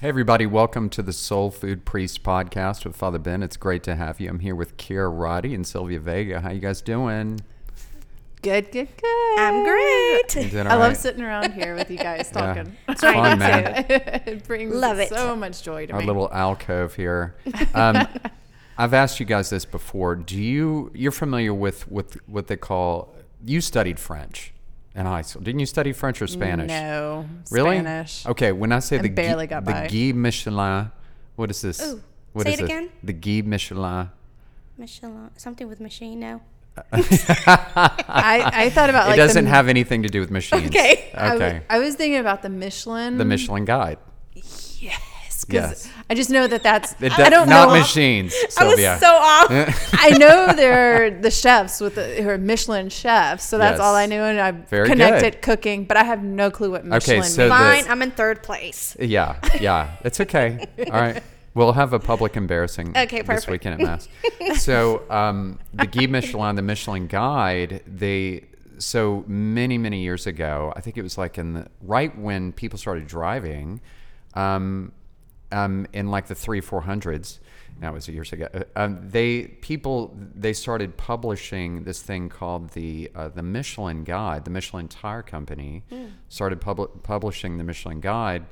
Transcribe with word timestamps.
Hey, 0.00 0.08
everybody, 0.08 0.44
welcome 0.44 0.90
to 0.90 1.02
the 1.02 1.12
Soul 1.12 1.50
Food 1.50 1.84
Priest 1.84 2.22
podcast 2.22 2.84
with 2.84 2.94
Father 2.96 3.18
Ben. 3.18 3.42
It's 3.42 3.56
great 3.56 3.82
to 3.84 3.94
have 3.96 4.20
you. 4.20 4.28
I'm 4.28 4.40
here 4.40 4.54
with 4.54 4.76
Kira 4.76 5.08
Roddy 5.12 5.54
and 5.54 5.66
Sylvia 5.66 5.98
Vega. 6.00 6.40
How 6.40 6.50
you 6.50 6.60
guys 6.60 6.82
doing? 6.82 7.40
Good, 8.42 8.70
good, 8.70 8.88
good. 9.00 9.38
I'm 9.38 9.64
great. 9.64 10.54
I 10.56 10.70
all 10.74 10.78
love 10.80 10.96
sitting 10.98 11.22
around 11.22 11.52
here 11.54 11.74
with 11.74 11.90
you 11.90 11.96
guys 11.96 12.30
Yeah. 12.34 12.54
talking. 12.54 12.76
It's 12.88 13.00
fun, 13.00 13.38
man. 13.38 13.86
it 13.88 14.46
brings 14.46 14.74
Love 14.74 14.98
it. 14.98 15.08
so 15.08 15.34
much 15.34 15.62
joy 15.62 15.86
to 15.86 15.94
Our 15.94 16.00
me. 16.00 16.06
little 16.06 16.30
alcove 16.32 16.94
here. 16.94 17.34
Um, 17.74 18.06
I've 18.76 18.92
asked 18.94 19.20
you 19.20 19.26
guys 19.26 19.50
this 19.50 19.64
before. 19.64 20.16
Do 20.16 20.36
you 20.36 20.90
you're 20.94 21.12
familiar 21.12 21.54
with 21.54 21.88
with 21.90 22.16
what 22.28 22.48
they 22.48 22.56
call 22.56 23.14
you 23.44 23.60
studied 23.60 23.98
French 24.00 24.52
in 24.94 25.06
high 25.06 25.22
school? 25.22 25.42
Didn't 25.42 25.60
you 25.60 25.66
study 25.66 25.92
French 25.92 26.20
or 26.22 26.26
Spanish? 26.26 26.68
No, 26.68 27.26
Really? 27.50 27.78
Spanish. 27.78 28.26
Okay, 28.26 28.52
when 28.52 28.72
I 28.72 28.78
say 28.80 28.98
I 28.98 29.02
the 29.02 29.08
barely 29.08 29.46
Guy, 29.46 29.60
got 29.60 29.64
the 29.64 29.72
by. 29.72 29.86
Guy 29.88 30.12
Michelin, 30.12 30.90
what 31.36 31.50
is 31.50 31.60
this? 31.62 31.80
Ooh, 31.82 32.02
What 32.32 32.46
say 32.46 32.54
is 32.54 32.60
it 32.60 32.64
again. 32.64 32.90
The 33.02 33.12
Guy 33.12 33.42
Michelin. 33.42 34.10
Michelin, 34.78 35.30
something 35.36 35.68
with 35.68 35.80
machine 35.80 36.18
No. 36.20 36.40
I, 36.92 38.50
I 38.52 38.70
thought 38.70 38.90
about 38.90 39.06
it 39.06 39.10
like 39.10 39.16
doesn't 39.16 39.44
the, 39.44 39.50
have 39.50 39.68
anything 39.68 40.02
to 40.02 40.08
do 40.08 40.18
with 40.18 40.32
machines. 40.32 40.66
Okay. 40.66 41.08
I 41.14 41.28
w- 41.28 41.44
Okay. 41.46 41.62
I 41.70 41.78
was 41.78 41.94
thinking 41.94 42.18
about 42.18 42.42
the 42.42 42.48
Michelin. 42.48 43.16
the 43.16 43.24
Michelin 43.24 43.64
Guide. 43.64 43.98
Yes, 44.34 44.76
'cause 45.44 45.54
Yes. 45.54 45.88
I 46.10 46.14
just 46.14 46.30
know 46.30 46.46
that 46.46 46.62
that's. 46.62 46.94
It 47.00 47.18
I 47.18 47.28
don't 47.30 47.48
not 47.48 47.68
know. 47.68 47.74
machines, 47.78 48.34
I 48.58 48.64
was 48.64 48.76
so 49.00 49.06
off. 49.08 49.90
I 49.94 50.10
know 50.18 50.52
they're 50.54 51.10
the 51.20 51.30
chefs 51.30 51.80
with 51.80 51.94
the 51.94 52.22
who 52.22 52.28
are 52.28 52.38
Michelin 52.38 52.88
chefs, 52.88 53.44
so 53.44 53.58
that's 53.58 53.80
all 53.80 53.94
I 53.94 54.06
knew, 54.06 54.20
and 54.22 54.40
I 54.40 54.50
Very 54.52 54.88
connected 54.88 55.32
good. 55.34 55.42
cooking, 55.42 55.84
but 55.84 55.96
I 55.96 56.04
have 56.04 56.22
no 56.22 56.50
clue 56.50 56.70
what 56.70 56.84
Michelin 56.84 57.22
so 57.22 57.22
means. 57.22 57.36
the- 57.36 57.48
Fine, 57.48 57.84
I'm 57.88 58.02
in 58.02 58.10
third 58.10 58.42
place. 58.42 58.96
Yeah, 59.00 59.36
yeah, 59.60 59.96
it's 60.04 60.20
okay. 60.20 60.66
All 60.90 61.00
right, 61.00 61.22
we'll 61.54 61.72
have 61.72 61.92
a 61.92 61.98
public 61.98 62.36
embarrassing 62.36 62.90
Okay, 62.96 63.18
this 63.18 63.26
perfect. 63.26 63.50
weekend 63.50 63.80
at 63.80 63.86
mass. 63.86 64.08
so 64.62 65.02
um, 65.10 65.58
the 65.72 65.86
Guide 65.86 66.10
Michelin, 66.10 66.56
the 66.56 66.62
Michelin 66.62 67.06
Guide, 67.06 67.82
they 67.86 68.44
so 68.78 69.24
many 69.28 69.78
many 69.78 70.02
years 70.02 70.26
ago, 70.26 70.72
I 70.76 70.80
think 70.80 70.98
it 70.98 71.02
was 71.02 71.16
like 71.16 71.38
in 71.38 71.54
the 71.54 71.68
right 71.80 72.16
when 72.18 72.52
people 72.52 72.76
started 72.78 73.06
driving, 73.06 73.80
um, 74.34 74.90
um, 75.54 75.86
in 75.92 76.10
like 76.10 76.26
the 76.26 76.34
three 76.34 76.60
four 76.60 76.82
hundreds. 76.82 77.40
That 77.80 77.92
was 77.92 78.08
years 78.08 78.32
ago. 78.32 78.46
uh, 78.54 78.62
Um, 78.76 78.92
they 79.10 79.30
people 79.60 79.96
they 80.42 80.52
started 80.52 80.96
publishing 80.96 81.84
this 81.84 82.00
thing 82.02 82.28
called 82.28 82.70
the 82.70 83.10
uh, 83.14 83.28
the 83.28 83.42
Michelin 83.42 84.04
Guide. 84.04 84.44
The 84.44 84.50
Michelin 84.50 84.88
Tire 84.88 85.22
Company 85.22 85.82
started 86.28 86.60
publi- 86.60 87.02
publishing 87.02 87.58
the 87.58 87.64
Michelin 87.64 88.00
Guide, 88.00 88.44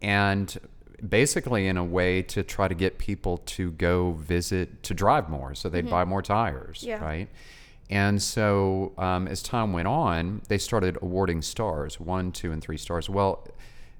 and 0.00 0.56
basically 1.08 1.66
in 1.66 1.76
a 1.76 1.84
way 1.84 2.22
to 2.22 2.42
try 2.42 2.66
to 2.68 2.74
get 2.74 2.98
people 2.98 3.38
to 3.56 3.70
go 3.72 4.12
visit 4.12 4.82
to 4.84 4.94
drive 4.94 5.28
more, 5.28 5.54
so 5.54 5.68
they'd 5.68 5.90
buy 5.90 6.04
more 6.04 6.22
tires, 6.22 6.82
Yeah. 6.82 7.04
right? 7.04 7.28
And 7.90 8.22
so 8.22 8.92
um, 8.96 9.28
as 9.28 9.42
time 9.42 9.74
went 9.74 9.88
on, 9.88 10.40
they 10.48 10.56
started 10.58 10.96
awarding 11.02 11.42
stars 11.42 12.00
one, 12.00 12.32
two, 12.32 12.50
and 12.52 12.62
three 12.62 12.78
stars. 12.78 13.10
Well, 13.10 13.46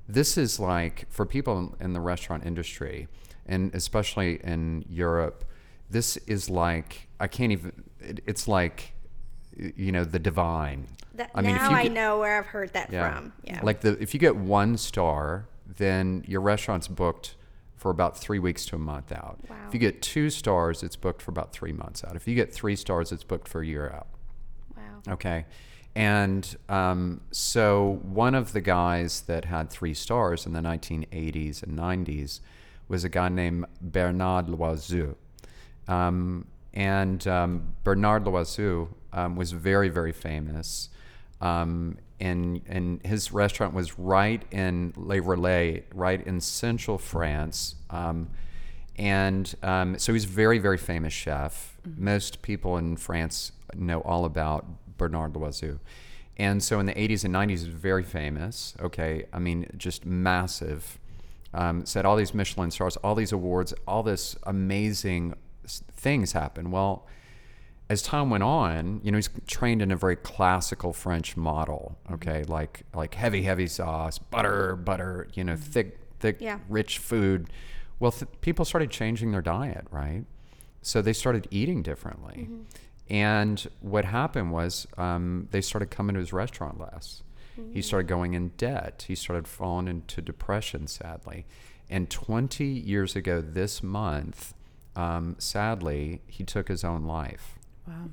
this 0.08 0.36
is 0.36 0.60
like 0.60 1.06
for 1.10 1.24
people 1.26 1.76
in 1.80 1.92
the 1.92 2.00
restaurant 2.00 2.44
industry, 2.44 3.08
and 3.46 3.74
especially 3.74 4.40
in 4.44 4.84
Europe, 4.88 5.44
this 5.90 6.16
is 6.18 6.50
like 6.50 7.08
I 7.20 7.26
can't 7.26 7.52
even. 7.52 7.84
It, 8.00 8.20
it's 8.26 8.46
like 8.46 8.92
you 9.56 9.92
know 9.92 10.04
the 10.04 10.18
divine. 10.18 10.88
That, 11.14 11.30
I 11.34 11.42
mean, 11.42 11.54
if 11.54 11.62
now 11.62 11.70
you 11.70 11.76
I 11.76 11.82
get- 11.84 11.92
know 11.92 12.18
where 12.18 12.38
I've 12.38 12.46
heard 12.46 12.72
that 12.72 12.92
yeah. 12.92 13.14
from. 13.14 13.32
Yeah. 13.44 13.60
Like 13.62 13.80
the 13.80 14.00
if 14.00 14.14
you 14.14 14.20
get 14.20 14.36
one 14.36 14.76
star, 14.76 15.46
then 15.66 16.24
your 16.26 16.40
restaurant's 16.40 16.88
booked 16.88 17.36
for 17.76 17.90
about 17.90 18.16
three 18.18 18.38
weeks 18.38 18.64
to 18.66 18.76
a 18.76 18.78
month 18.78 19.12
out. 19.12 19.38
Wow. 19.48 19.56
If 19.68 19.74
you 19.74 19.80
get 19.80 20.00
two 20.00 20.30
stars, 20.30 20.82
it's 20.82 20.96
booked 20.96 21.20
for 21.20 21.30
about 21.30 21.52
three 21.52 21.72
months 21.72 22.02
out. 22.02 22.16
If 22.16 22.26
you 22.26 22.34
get 22.34 22.52
three 22.52 22.76
stars, 22.76 23.12
it's 23.12 23.24
booked 23.24 23.46
for 23.46 23.60
a 23.60 23.66
year 23.66 23.90
out. 23.94 24.08
wow. 24.76 25.12
Okay. 25.14 25.44
And 25.96 26.56
um, 26.68 27.20
so 27.30 28.00
one 28.02 28.34
of 28.34 28.52
the 28.52 28.60
guys 28.60 29.22
that 29.22 29.44
had 29.44 29.70
three 29.70 29.94
stars 29.94 30.44
in 30.44 30.52
the 30.52 30.60
1980s 30.60 31.62
and 31.62 31.78
90s 31.78 32.40
was 32.88 33.04
a 33.04 33.08
guy 33.08 33.28
named 33.28 33.66
Bernard 33.80 34.46
Loiseau. 34.46 35.14
Um, 35.86 36.46
and 36.72 37.26
um, 37.28 37.74
Bernard 37.84 38.24
Loiseau 38.24 38.88
um, 39.12 39.36
was 39.36 39.52
very, 39.52 39.88
very 39.88 40.12
famous. 40.12 40.88
Um, 41.40 41.98
and, 42.18 42.62
and 42.66 43.00
his 43.04 43.32
restaurant 43.32 43.74
was 43.74 43.98
right 43.98 44.42
in 44.50 44.92
Les 44.96 45.20
Relais, 45.20 45.84
right 45.94 46.26
in 46.26 46.40
central 46.40 46.98
France. 46.98 47.76
Um, 47.90 48.30
and 48.96 49.54
um, 49.62 49.98
so 49.98 50.12
he's 50.12 50.24
a 50.24 50.28
very, 50.28 50.58
very 50.58 50.78
famous 50.78 51.12
chef. 51.12 51.76
Most 51.96 52.42
people 52.42 52.76
in 52.76 52.96
France 52.96 53.52
know 53.74 54.00
all 54.00 54.24
about 54.24 54.66
Bernard 55.08 55.34
Loiseau. 55.34 55.78
And 56.36 56.62
so 56.62 56.80
in 56.80 56.86
the 56.86 56.94
80s 56.94 57.24
and 57.24 57.34
90s, 57.34 57.48
he 57.48 57.66
was 57.66 57.74
very 57.74 58.02
famous. 58.02 58.74
Okay. 58.80 59.26
I 59.32 59.38
mean, 59.38 59.66
just 59.76 60.04
massive. 60.04 60.98
Um, 61.52 61.86
said 61.86 62.04
all 62.04 62.16
these 62.16 62.34
Michelin 62.34 62.70
stars, 62.72 62.96
all 62.96 63.14
these 63.14 63.30
awards, 63.30 63.72
all 63.86 64.02
this 64.02 64.36
amazing 64.42 65.34
things 65.66 66.32
happen. 66.32 66.72
Well, 66.72 67.06
as 67.88 68.02
time 68.02 68.30
went 68.30 68.42
on, 68.42 69.00
you 69.04 69.12
know, 69.12 69.18
he's 69.18 69.30
trained 69.46 69.82
in 69.82 69.92
a 69.92 69.96
very 69.96 70.16
classical 70.16 70.92
French 70.92 71.36
model. 71.36 71.96
Mm-hmm. 72.06 72.14
Okay, 72.14 72.44
like 72.44 72.82
like 72.94 73.14
heavy, 73.14 73.42
heavy 73.42 73.68
sauce, 73.68 74.18
butter, 74.18 74.74
butter. 74.74 75.28
You 75.34 75.44
know, 75.44 75.52
mm-hmm. 75.52 75.62
thick, 75.62 75.98
thick, 76.18 76.38
Yeah. 76.40 76.58
rich 76.68 76.98
food. 76.98 77.48
Well, 78.00 78.10
th- 78.10 78.30
people 78.40 78.64
started 78.64 78.90
changing 78.90 79.30
their 79.32 79.42
diet, 79.42 79.86
right? 79.90 80.24
So 80.82 81.02
they 81.02 81.12
started 81.12 81.46
eating 81.50 81.82
differently. 81.82 82.48
Mm-hmm. 82.50 82.62
And 83.10 83.66
what 83.80 84.04
happened 84.06 84.52
was 84.52 84.86
um, 84.96 85.48
they 85.50 85.60
started 85.60 85.90
coming 85.90 86.14
to 86.14 86.20
his 86.20 86.32
restaurant 86.32 86.80
less. 86.80 87.22
He 87.72 87.82
started 87.82 88.08
going 88.08 88.34
in 88.34 88.48
debt. 88.56 89.04
He 89.06 89.14
started 89.14 89.46
falling 89.46 89.86
into 89.86 90.20
depression, 90.20 90.88
sadly. 90.88 91.46
And 91.88 92.10
20 92.10 92.64
years 92.64 93.14
ago 93.14 93.40
this 93.40 93.80
month, 93.80 94.54
um, 94.96 95.36
sadly, 95.38 96.22
he 96.26 96.42
took 96.42 96.66
his 96.66 96.82
own 96.82 97.04
life 97.04 97.56
Wow. 97.86 98.08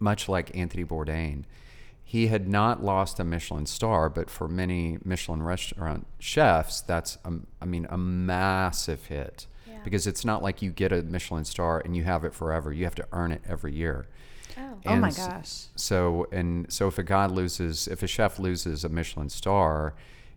much 0.00 0.30
like 0.30 0.56
Anthony 0.56 0.82
Bourdain. 0.84 1.44
He 2.02 2.28
had 2.28 2.48
not 2.48 2.82
lost 2.82 3.20
a 3.20 3.24
Michelin 3.24 3.66
star, 3.66 4.08
but 4.08 4.30
for 4.30 4.48
many 4.48 4.96
Michelin 5.04 5.42
restaurant 5.42 6.06
chefs, 6.18 6.80
that's, 6.80 7.18
a, 7.24 7.32
I 7.60 7.64
mean, 7.66 7.86
a 7.90 7.98
massive 7.98 9.06
hit. 9.06 9.46
Yeah. 9.68 9.80
Because 9.84 10.06
it's 10.06 10.24
not 10.24 10.42
like 10.42 10.62
you 10.62 10.70
get 10.70 10.90
a 10.92 11.02
Michelin 11.02 11.44
star 11.44 11.80
and 11.80 11.94
you 11.96 12.04
have 12.04 12.24
it 12.24 12.32
forever. 12.32 12.72
You 12.72 12.84
have 12.84 12.94
to 12.94 13.06
earn 13.12 13.32
it 13.32 13.42
every 13.46 13.74
year. 13.74 14.06
Oh. 14.58 14.78
Oh 14.86 14.96
my 14.96 15.10
gosh. 15.10 15.64
So 15.76 16.26
and 16.32 16.70
so, 16.72 16.88
if 16.88 16.98
a 16.98 17.02
guy 17.02 17.26
loses, 17.26 17.88
if 17.88 18.02
a 18.02 18.06
chef 18.06 18.38
loses 18.38 18.84
a 18.84 18.88
Michelin 18.88 19.28
star, 19.28 19.94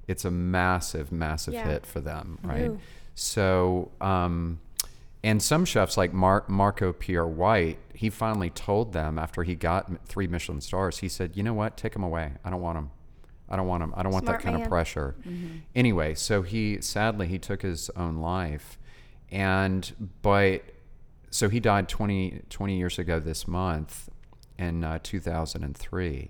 it's 0.08 0.26
a 0.26 0.32
massive, 0.32 1.12
massive 1.12 1.54
Yeah. 1.54 1.68
hit 1.68 1.86
for 1.86 2.00
them, 2.02 2.40
right? 2.44 2.70
Ooh. 2.70 2.80
So, 3.16 3.92
um, 4.02 4.60
and 5.24 5.44
some 5.44 5.66
chefs 5.66 5.98
like 5.98 6.14
Mar- 6.14 6.46
Marco 6.48 6.94
Pierre 6.94 7.28
White, 7.28 7.78
he 7.94 8.10
finally 8.10 8.50
told 8.50 8.94
them 8.94 9.20
after 9.20 9.44
he 9.44 9.56
got 9.56 9.90
three 10.08 10.28
Michelin 10.28 10.62
stars, 10.62 11.00
he 11.00 11.10
said, 11.10 11.36
"You 11.36 11.44
know 11.44 11.54
what? 11.54 11.76
Take 11.78 11.94
them 11.94 12.04
away. 12.04 12.34
I 12.46 12.50
don't 12.50 12.62
want 12.62 12.78
them. 12.78 12.92
I 13.50 13.56
don't 13.58 13.68
want 13.68 13.82
them. 13.82 13.94
I 13.98 14.04
don't 14.04 14.14
want 14.14 14.26
that 14.28 14.40
kind 14.40 14.56
man. 14.56 14.64
of 14.64 14.70
pressure." 14.70 15.16
Anyway, 15.76 16.16
so 16.16 16.42
he 16.42 16.80
sadly 16.82 17.28
he 17.28 17.38
took 17.38 17.62
his 17.62 17.90
own 17.92 18.18
life, 18.18 18.78
and 19.32 19.94
but 20.22 20.64
so 21.32 21.50
he 21.50 21.60
died 21.60 21.88
20, 21.88 22.42
20 22.50 22.78
years 22.78 23.00
ago 23.00 23.20
this 23.20 23.48
month 23.48 24.10
in 24.58 24.84
uh, 24.84 25.00
2003 25.02 26.30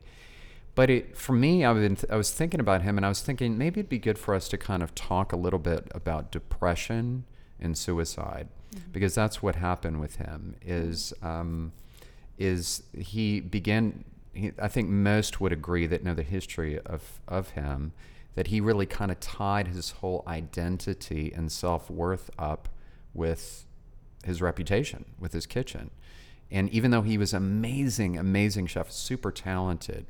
but 0.76 0.90
it 0.90 1.18
for 1.18 1.34
me 1.34 1.66
I, 1.66 1.74
been 1.74 1.98
I 2.10 2.16
was 2.16 2.32
thinking 2.32 2.60
about 2.60 2.84
him 2.84 2.98
and 2.98 3.06
i 3.06 3.10
was 3.10 3.22
thinking 3.22 3.58
maybe 3.58 3.80
it'd 3.82 3.90
be 3.90 4.00
good 4.00 4.18
for 4.18 4.34
us 4.36 4.48
to 4.50 4.58
kind 4.58 4.84
of 4.84 4.94
talk 4.96 5.34
a 5.34 5.36
little 5.36 5.60
bit 5.60 5.92
about 5.94 6.32
depression 6.32 7.26
and 7.60 7.78
suicide 7.78 8.48
because 8.92 9.16
that's 9.16 9.42
what 9.42 9.56
happened 9.56 10.00
with 10.00 10.18
him 10.18 10.56
is 10.62 11.14
um, 11.22 11.72
is 12.38 12.84
he 12.98 13.40
began 13.40 14.04
he, 14.34 14.52
i 14.62 14.68
think 14.68 14.90
most 14.90 15.42
would 15.42 15.52
agree 15.52 15.88
that 15.88 16.04
know 16.04 16.14
the 16.14 16.24
history 16.24 16.80
of, 16.80 17.20
of 17.28 17.50
him 17.50 17.92
that 18.36 18.48
he 18.48 18.62
really 18.62 18.86
kind 18.86 19.12
of 19.12 19.20
tied 19.20 19.68
his 19.68 19.92
whole 19.92 20.24
identity 20.28 21.34
and 21.36 21.52
self-worth 21.52 22.30
up 22.38 22.70
with 23.14 23.66
his 24.24 24.42
reputation 24.42 25.06
with 25.20 25.34
his 25.34 25.46
kitchen. 25.46 25.92
And 26.52 26.70
even 26.70 26.92
though 26.92 27.04
he 27.04 27.18
was 27.18 27.34
amazing 27.34 28.18
amazing 28.18 28.68
chef 28.68 28.92
super 28.92 29.32
talented 29.32 30.06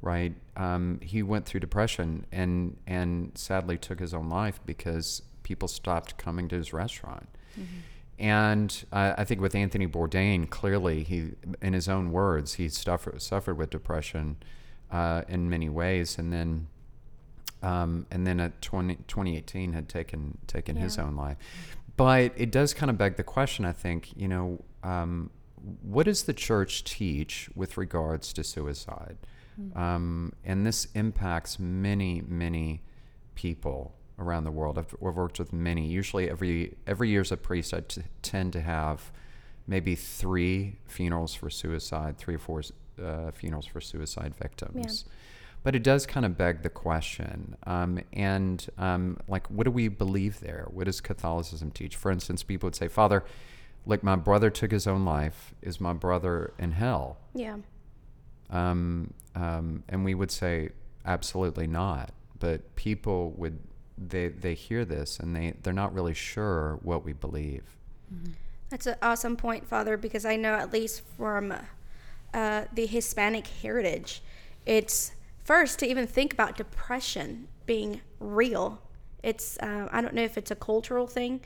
right 0.00 0.34
um, 0.56 1.00
he 1.02 1.22
went 1.22 1.46
through 1.46 1.60
depression 1.60 2.26
and 2.30 2.76
and 2.86 3.32
sadly 3.34 3.76
took 3.76 3.98
his 3.98 4.14
own 4.14 4.28
life 4.28 4.60
because 4.66 5.22
people 5.42 5.68
stopped 5.68 6.16
coming 6.16 6.48
to 6.48 6.56
his 6.56 6.72
restaurant. 6.72 7.28
And 8.18 8.84
uh, 8.92 9.14
I 9.18 9.24
think 9.24 9.40
with 9.40 9.54
Anthony 9.54 9.86
Bourdain, 9.86 10.48
clearly 10.48 11.02
he, 11.02 11.32
in 11.60 11.72
his 11.72 11.88
own 11.88 12.12
words, 12.12 12.54
he 12.54 12.68
suffered 12.68 13.20
suffered 13.20 13.58
with 13.58 13.70
depression 13.70 14.36
uh, 14.90 15.22
in 15.28 15.50
many 15.50 15.68
ways, 15.68 16.18
and 16.18 16.32
then 16.32 16.68
um, 17.62 18.06
and 18.10 18.26
then 18.26 18.40
at 18.40 18.60
20, 18.60 18.96
2018 19.08 19.72
had 19.72 19.88
taken 19.88 20.38
taken 20.46 20.76
his 20.76 20.98
own 20.98 21.16
life. 21.16 21.36
But 21.96 22.32
it 22.36 22.50
does 22.50 22.74
kind 22.74 22.90
of 22.90 22.98
beg 22.98 23.16
the 23.16 23.24
question. 23.24 23.64
I 23.64 23.72
think 23.72 24.12
you 24.16 24.28
know, 24.28 24.64
um, 24.82 25.30
what 25.82 26.06
does 26.06 26.24
the 26.24 26.34
church 26.34 26.84
teach 26.84 27.48
with 27.54 27.76
regards 27.76 28.32
to 28.34 28.44
suicide? 28.44 29.16
Um, 29.76 30.32
and 30.44 30.66
this 30.66 30.88
impacts 30.94 31.58
many, 31.60 32.22
many 32.26 32.82
people 33.36 33.94
around 34.18 34.44
the 34.44 34.50
world. 34.50 34.78
I've, 34.78 34.94
I've 34.94 35.14
worked 35.16 35.38
with 35.38 35.52
many. 35.52 35.86
Usually, 35.86 36.28
every 36.28 36.76
every 36.86 37.08
year 37.10 37.20
as 37.20 37.32
a 37.32 37.36
priest, 37.36 37.72
I 37.72 37.80
t- 37.80 38.02
tend 38.22 38.52
to 38.54 38.60
have 38.60 39.12
maybe 39.66 39.94
three 39.94 40.78
funerals 40.86 41.34
for 41.34 41.50
suicide, 41.50 42.18
three 42.18 42.34
or 42.34 42.38
four 42.38 42.62
uh, 43.02 43.30
funerals 43.30 43.66
for 43.66 43.80
suicide 43.80 44.34
victims. 44.34 45.04
But 45.64 45.74
it 45.74 45.82
does 45.82 46.06
kind 46.06 46.24
of 46.24 46.38
beg 46.38 46.62
the 46.62 46.68
question. 46.68 47.56
Um, 47.66 48.00
and 48.12 48.64
um, 48.78 49.18
like, 49.26 49.48
what 49.48 49.64
do 49.64 49.70
we 49.70 49.88
believe 49.88 50.40
there? 50.40 50.68
What 50.70 50.84
does 50.84 51.00
Catholicism 51.00 51.72
teach? 51.72 51.96
For 51.96 52.12
instance, 52.12 52.42
people 52.42 52.68
would 52.68 52.76
say, 52.76 52.86
Father, 52.86 53.24
like 53.86 54.02
my 54.02 54.14
brother 54.14 54.50
took 54.50 54.70
his 54.70 54.86
own 54.86 55.04
life. 55.06 55.54
Is 55.62 55.80
my 55.80 55.94
brother 55.94 56.52
in 56.58 56.72
hell? 56.72 57.16
Yeah. 57.34 57.56
Um, 58.50 59.14
um, 59.34 59.82
and 59.88 60.04
we 60.04 60.14
would 60.14 60.30
say, 60.30 60.68
absolutely 61.04 61.66
not. 61.66 62.12
But 62.38 62.76
people 62.76 63.32
would, 63.38 63.58
they, 63.96 64.28
they 64.28 64.52
hear 64.54 64.84
this 64.84 65.18
and 65.18 65.34
they, 65.34 65.54
they're 65.62 65.72
not 65.72 65.94
really 65.94 66.14
sure 66.14 66.78
what 66.82 67.04
we 67.04 67.14
believe. 67.14 67.62
That's 68.68 68.86
an 68.86 68.96
awesome 69.00 69.36
point, 69.36 69.66
Father, 69.66 69.96
because 69.96 70.26
I 70.26 70.36
know 70.36 70.54
at 70.54 70.72
least 70.72 71.02
from 71.16 71.54
uh, 72.34 72.64
the 72.72 72.86
Hispanic 72.86 73.46
heritage, 73.46 74.22
it's 74.66 75.12
first 75.44 75.78
to 75.78 75.86
even 75.86 76.06
think 76.06 76.32
about 76.32 76.56
depression 76.56 77.48
being 77.66 78.00
real. 78.18 78.80
It's 79.22 79.58
uh, 79.58 79.88
I 79.92 80.00
don't 80.00 80.14
know 80.14 80.22
if 80.22 80.36
it's 80.36 80.50
a 80.50 80.56
cultural 80.56 81.06
thing. 81.06 81.40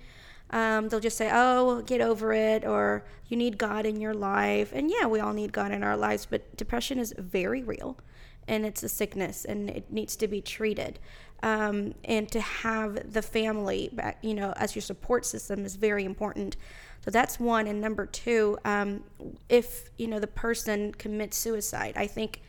Um, 0.51 0.89
they'll 0.89 1.01
just 1.01 1.19
say, 1.19 1.31
"Oh, 1.33 1.83
get 1.83 2.01
over 2.01 2.33
it," 2.33 2.65
or 2.65 3.05
"You 3.29 3.37
need 3.37 3.59
God 3.59 3.85
in 3.85 4.01
your 4.01 4.15
life." 4.15 4.73
And 4.73 4.91
yeah, 4.91 5.07
we 5.07 5.21
all 5.21 5.33
need 5.33 5.53
God 5.53 5.73
in 5.73 5.83
our 5.83 5.97
lives, 5.97 6.27
but 6.27 6.57
depression 6.57 6.99
is 6.99 7.15
very 7.19 7.63
real, 7.63 7.99
and 8.47 8.65
it's 8.65 8.83
a 8.83 8.89
sickness, 8.89 9.45
and 9.45 9.69
it 9.69 9.93
needs 9.93 10.17
to 10.17 10.29
be 10.29 10.41
treated. 10.41 10.99
Um, 11.41 11.95
and 12.05 12.29
to 12.33 12.41
have 12.41 13.13
the 13.13 13.23
family, 13.23 13.97
you 14.23 14.35
know, 14.35 14.53
as 14.57 14.75
your 14.75 14.83
support 14.83 15.25
system 15.25 15.65
is 15.65 15.77
very 15.77 16.05
important. 16.05 16.57
So 17.05 17.13
that's 17.13 17.39
one. 17.39 17.69
And 17.69 17.81
number 17.81 18.07
two, 18.07 18.59
um, 18.65 19.05
if 19.49 19.91
you 19.99 20.09
know 20.09 20.19
the 20.19 20.27
person 20.27 20.93
commits 20.95 21.37
suicide, 21.37 21.93
I 21.97 22.09
think 22.09 22.41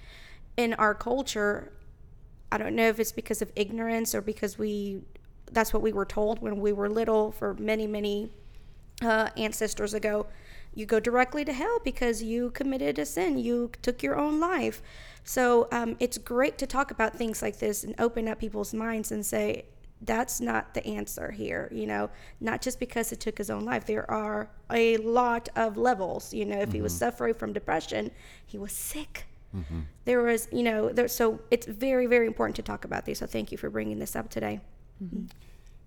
in 0.60 0.74
our 0.74 0.94
culture, 0.94 1.72
I 2.52 2.58
don't 2.58 2.76
know 2.76 2.90
if 2.90 3.00
it's 3.00 3.14
because 3.14 3.42
of 3.42 3.50
ignorance 3.56 4.14
or 4.14 4.22
because 4.22 4.60
we 4.60 5.02
that's 5.52 5.74
what 5.74 5.82
we 5.82 5.94
were 5.94 6.06
told 6.06 6.42
when 6.42 6.60
we 6.60 6.74
were 6.74 6.90
little 6.90 7.32
for 7.32 7.54
many 7.54 7.88
many 7.88 8.30
uh, 9.02 9.30
ancestors 9.38 9.94
ago. 9.94 10.28
You 10.76 10.86
go 10.86 11.00
directly 11.00 11.46
to 11.46 11.54
hell 11.54 11.80
because 11.84 12.22
you 12.22 12.52
committed 12.52 13.00
a 13.00 13.06
sin. 13.06 13.38
You 13.38 13.72
took 13.82 14.04
your 14.04 14.20
own 14.20 14.40
life. 14.40 14.82
So 15.24 15.70
um, 15.72 15.96
it's 16.00 16.18
great 16.18 16.58
to 16.58 16.68
talk 16.68 16.92
about 16.92 17.16
things 17.16 17.42
like 17.42 17.58
this 17.60 17.86
and 17.86 17.96
open 17.98 18.28
up 18.28 18.40
people's 18.40 18.74
minds 18.74 19.12
and 19.12 19.26
say, 19.26 19.66
that's 20.02 20.40
not 20.40 20.74
the 20.74 20.86
answer 20.88 21.30
here 21.32 21.68
you 21.74 21.86
know 21.86 22.10
not 22.40 22.62
just 22.62 22.80
because 22.80 23.10
he 23.10 23.18
took 23.18 23.38
his 23.38 23.50
own 23.50 23.66
life 23.66 23.86
there 23.86 24.10
are 24.10 24.50
a 24.72 24.96
lot 24.96 25.50
of 25.58 25.76
levels 25.76 26.34
you 26.34 26.46
know 26.46 26.56
if 26.56 26.70
mm-hmm. 26.70 26.76
he 26.76 26.82
was 26.82 26.96
suffering 26.96 27.34
from 27.34 27.52
depression 27.52 28.10
he 28.46 28.58
was 28.58 28.72
sick 28.72 29.26
mm-hmm. 29.56 29.80
there 30.06 30.22
was 30.22 30.48
you 30.52 30.64
know 30.64 30.90
there 30.90 31.08
so 31.08 31.40
it's 31.52 31.66
very 31.66 32.06
very 32.06 32.28
important 32.28 32.56
to 32.56 32.62
talk 32.62 32.86
about 32.86 33.06
these 33.06 33.20
so 33.20 33.26
thank 33.26 33.52
you 33.52 33.58
for 33.58 33.70
bringing 33.70 34.00
this 34.00 34.16
up 34.16 34.30
today 34.30 34.60
mm-hmm. 35.04 35.26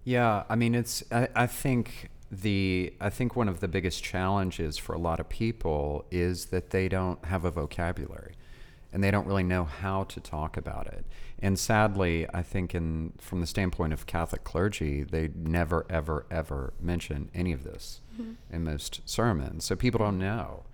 yeah 0.05 0.45
i 0.49 0.55
mean 0.55 0.75
it's 0.75 1.03
I, 1.11 1.29
I 1.35 1.47
think 1.47 2.11
the 2.31 2.93
i 3.01 3.11
think 3.11 3.37
one 3.37 3.49
of 3.49 3.61
the 3.61 3.69
biggest 3.69 4.03
challenges 4.03 4.79
for 4.79 4.95
a 4.95 4.99
lot 4.99 5.21
of 5.21 5.29
people 5.29 6.05
is 6.11 6.47
that 6.47 6.71
they 6.71 6.89
don't 6.89 7.25
have 7.27 7.45
a 7.45 7.51
vocabulary 7.51 8.35
and 8.93 9.03
they 9.03 9.11
don't 9.11 9.27
really 9.27 9.43
know 9.43 9.65
how 9.65 10.05
to 10.05 10.21
talk 10.21 10.57
about 10.57 10.87
it. 10.87 11.07
And 11.39 11.59
sadly, 11.59 12.27
I 12.33 12.43
think 12.43 12.75
in 12.75 13.15
from 13.19 13.41
the 13.41 13.47
standpoint 13.47 13.93
of 13.93 14.07
Catholic 14.07 14.45
clergy, 14.45 15.03
they 15.03 15.31
never 15.35 15.87
ever 15.89 16.27
ever 16.31 16.75
mention 16.81 17.31
any 17.35 17.53
of 17.53 17.65
this 17.65 18.01
mm-hmm. 18.15 18.33
in 18.51 18.65
most 18.65 19.01
sermons. 19.07 19.65
So 19.65 19.75
people 19.75 19.99
don't 19.99 20.19
know. 20.19 20.65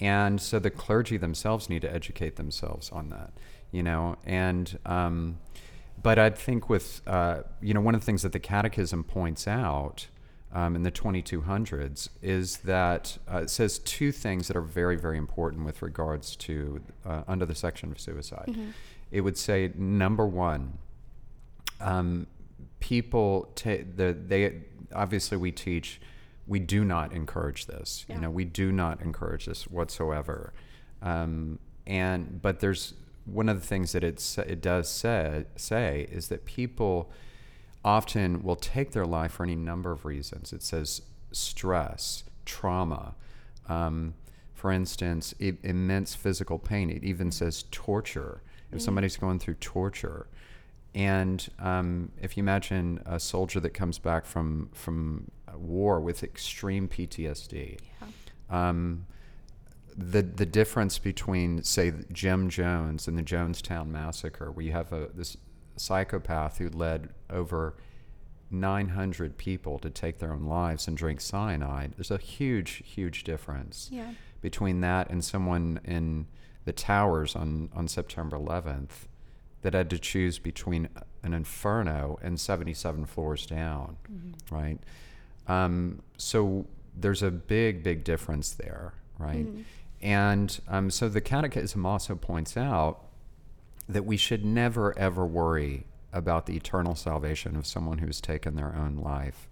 And 0.00 0.40
so 0.40 0.58
the 0.58 0.70
clergy 0.70 1.16
themselves 1.16 1.70
need 1.70 1.82
to 1.82 1.92
educate 1.92 2.36
themselves 2.36 2.90
on 2.90 3.08
that, 3.10 3.32
you 3.70 3.82
know. 3.82 4.16
And 4.24 4.78
um, 4.84 5.38
but 6.02 6.18
I 6.18 6.30
think 6.30 6.68
with 6.68 7.02
uh, 7.06 7.42
you 7.60 7.74
know 7.74 7.80
one 7.80 7.94
of 7.94 8.00
the 8.00 8.04
things 8.04 8.22
that 8.22 8.32
the 8.32 8.40
Catechism 8.40 9.04
points 9.04 9.48
out 9.48 10.08
um, 10.52 10.76
in 10.76 10.82
the 10.82 10.92
2200s 10.92 12.08
is 12.22 12.58
that 12.58 13.18
uh, 13.30 13.38
it 13.38 13.50
says 13.50 13.78
two 13.80 14.12
things 14.12 14.48
that 14.48 14.56
are 14.56 14.62
very, 14.62 14.96
very 14.96 15.18
important 15.18 15.66
with 15.66 15.82
regards 15.82 16.36
to 16.36 16.80
uh, 17.04 17.22
under 17.28 17.44
the 17.44 17.54
section 17.54 17.90
of 17.90 18.00
suicide. 18.00 18.46
Mm-hmm. 18.48 18.70
It 19.10 19.20
would 19.20 19.36
say 19.36 19.72
number 19.76 20.26
one, 20.26 20.78
um, 21.80 22.26
people 22.80 23.50
ta- 23.54 23.84
the 23.96 24.16
they 24.26 24.62
obviously 24.94 25.36
we 25.36 25.52
teach 25.52 26.00
we 26.46 26.58
do 26.58 26.84
not 26.84 27.12
encourage 27.12 27.66
this. 27.66 28.04
Yeah. 28.08 28.16
You 28.16 28.20
know, 28.22 28.30
we 28.30 28.44
do 28.44 28.72
not 28.72 29.00
encourage 29.00 29.46
this 29.46 29.64
whatsoever. 29.64 30.52
Um, 31.02 31.58
and 31.86 32.40
but 32.40 32.60
there's 32.60 32.94
one 33.24 33.48
of 33.48 33.60
the 33.60 33.66
things 33.66 33.92
that 33.92 34.04
it 34.04 34.38
it 34.46 34.60
does 34.60 34.88
say 34.88 35.44
say 35.56 36.06
is 36.10 36.28
that 36.28 36.44
people 36.44 37.10
often 37.84 38.42
will 38.42 38.56
take 38.56 38.92
their 38.92 39.06
life 39.06 39.32
for 39.32 39.44
any 39.44 39.54
number 39.54 39.92
of 39.92 40.04
reasons. 40.04 40.52
It 40.52 40.62
says 40.62 41.02
stress, 41.32 42.24
trauma, 42.44 43.14
um, 43.68 44.14
for 44.54 44.72
instance, 44.72 45.34
immense 45.38 46.14
physical 46.14 46.58
pain. 46.58 46.90
It 46.90 47.04
even 47.04 47.30
says 47.30 47.64
torture. 47.70 48.42
If 48.72 48.78
mm. 48.78 48.82
somebody's 48.82 49.16
going 49.16 49.38
through 49.38 49.54
torture, 49.54 50.26
and 50.94 51.46
um, 51.60 52.10
if 52.20 52.36
you 52.36 52.42
imagine 52.42 53.00
a 53.06 53.20
soldier 53.20 53.60
that 53.60 53.70
comes 53.70 53.98
back 53.98 54.24
from 54.24 54.70
from 54.72 55.30
war 55.54 56.00
with 56.00 56.22
extreme 56.22 56.88
PTSD, 56.88 57.78
yeah. 58.00 58.68
um, 58.70 59.06
the 59.96 60.22
the 60.22 60.46
difference 60.46 60.98
between 60.98 61.62
say 61.62 61.92
Jim 62.12 62.50
Jones 62.50 63.08
and 63.08 63.16
the 63.16 63.22
Jonestown 63.22 63.88
massacre, 63.88 64.50
where 64.50 64.64
you 64.64 64.72
have 64.72 64.92
a 64.92 65.08
this 65.14 65.36
psychopath 65.76 66.58
who 66.58 66.68
led 66.70 67.10
over 67.30 67.76
900 68.50 69.36
people 69.36 69.78
to 69.78 69.90
take 69.90 70.18
their 70.18 70.32
own 70.32 70.44
lives 70.44 70.86
and 70.86 70.96
drink 70.96 71.20
cyanide. 71.20 71.94
There's 71.96 72.10
a 72.10 72.18
huge, 72.18 72.82
huge 72.84 73.24
difference 73.24 73.88
yeah. 73.92 74.12
between 74.40 74.80
that 74.80 75.10
and 75.10 75.24
someone 75.24 75.80
in 75.84 76.26
the 76.64 76.72
towers 76.72 77.34
on, 77.34 77.70
on 77.74 77.88
September 77.88 78.36
11th 78.36 79.08
that 79.62 79.74
had 79.74 79.90
to 79.90 79.98
choose 79.98 80.38
between 80.38 80.88
an 81.22 81.32
inferno 81.32 82.18
and 82.22 82.38
77 82.38 83.06
floors 83.06 83.46
down, 83.46 83.96
mm-hmm. 84.10 84.54
right? 84.54 84.78
Um, 85.48 86.02
so 86.16 86.66
there's 86.96 87.22
a 87.22 87.30
big, 87.30 87.82
big 87.82 88.04
difference 88.04 88.52
there, 88.52 88.94
right? 89.18 89.46
Mm-hmm. 89.46 89.62
And 90.02 90.60
um, 90.68 90.90
so 90.90 91.08
the 91.08 91.20
Catechism 91.20 91.84
also 91.86 92.14
points 92.14 92.56
out 92.56 93.02
that 93.88 94.04
we 94.04 94.16
should 94.16 94.44
never 94.44 94.96
ever 94.98 95.24
worry 95.24 95.86
about 96.12 96.46
the 96.46 96.56
eternal 96.56 96.94
salvation 96.94 97.56
of 97.56 97.66
someone 97.66 97.98
who's 97.98 98.20
taken 98.20 98.56
their 98.56 98.74
own 98.74 98.96
life. 98.96 99.48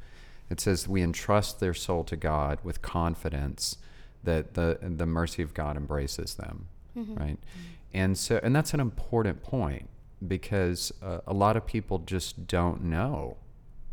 It 0.51 0.61
says 0.61 0.89
we 0.89 1.03
entrust 1.03 1.61
their 1.61 1.75
soul 1.75 2.05
to 2.05 2.17
God 2.17 2.59
with 2.63 2.83
confidence 2.83 3.77
that 4.23 4.55
the 4.55 4.79
the 4.81 5.07
mercy 5.07 5.43
of 5.43 5.55
God 5.55 5.77
embraces 5.77 6.35
them, 6.35 6.67
mm-hmm. 6.97 7.15
right? 7.15 7.39
Mm-hmm. 7.39 7.75
And 7.95 8.19
so, 8.19 8.41
and 8.43 8.55
that's 8.55 8.75
an 8.75 8.81
important 8.81 9.43
point 9.43 9.89
because 10.27 10.93
uh, 11.03 11.21
a 11.27 11.33
lot 11.33 11.57
of 11.57 11.67
people 11.67 11.99
just 12.01 12.47
don't 12.47 12.83
know. 12.83 13.37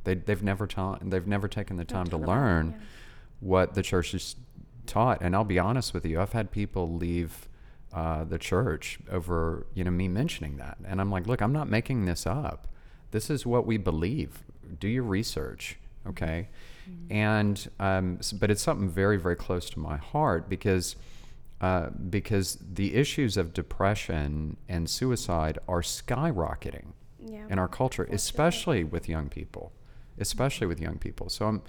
They 0.03 0.15
they've 0.15 0.43
never 0.43 0.67
taught 0.67 1.08
they've 1.10 1.27
never 1.27 1.48
taken 1.48 1.77
the 1.77 1.86
time 1.86 2.08
to 2.08 2.17
learn 2.17 2.72
yeah. 2.72 2.86
what 3.39 3.74
the 3.74 3.84
church 3.84 4.12
has 4.13 4.36
taught. 4.86 5.22
And 5.22 5.36
I'll 5.36 5.43
be 5.43 5.60
honest 5.60 5.93
with 5.93 6.05
you, 6.05 6.20
I've 6.20 6.34
had 6.34 6.51
people 6.51 6.93
leave 6.96 7.48
uh, 7.93 8.24
the 8.24 8.38
church 8.38 9.00
over 9.12 9.67
you 9.74 9.84
know 9.84 9.91
me 9.91 10.08
mentioning 10.08 10.58
that, 10.58 10.77
and 10.86 11.00
I'm 11.00 11.12
like, 11.12 11.27
look, 11.27 11.41
I'm 11.41 11.53
not 11.53 11.70
making 11.70 12.05
this 12.05 12.25
up. 12.25 12.67
This 13.12 13.29
is 13.29 13.46
what 13.46 13.65
we 13.65 13.77
believe. 13.77 14.43
Do 14.79 14.88
your 14.88 15.03
research, 15.03 15.77
okay? 16.08 16.50
Mm-hmm. 16.89 17.13
And 17.13 17.70
um, 17.79 18.20
but 18.39 18.50
it's 18.50 18.62
something 18.62 18.89
very 18.89 19.17
very 19.17 19.36
close 19.36 19.70
to 19.72 19.79
my 19.79 19.98
heart 19.98 20.50
because. 20.50 20.96
Uh, 21.60 21.91
because 22.10 22.58
the 22.74 22.96
issues 22.96 23.38
of 23.38 23.53
depression 23.53 24.58
and 24.67 24.89
suicide 24.89 25.60
are 25.67 25.81
skyrocketing 25.81 26.93
yeah. 27.24 27.46
in 27.50 27.60
our 27.60 27.67
culture, 27.67 28.08
especially 28.12 28.84
with 28.84 29.08
young 29.08 29.29
people, 29.29 29.72
especially 30.19 30.67
with 30.67 30.79
young 30.79 30.97
people. 30.97 31.29
So 31.29 31.45
I'm, 31.47 31.61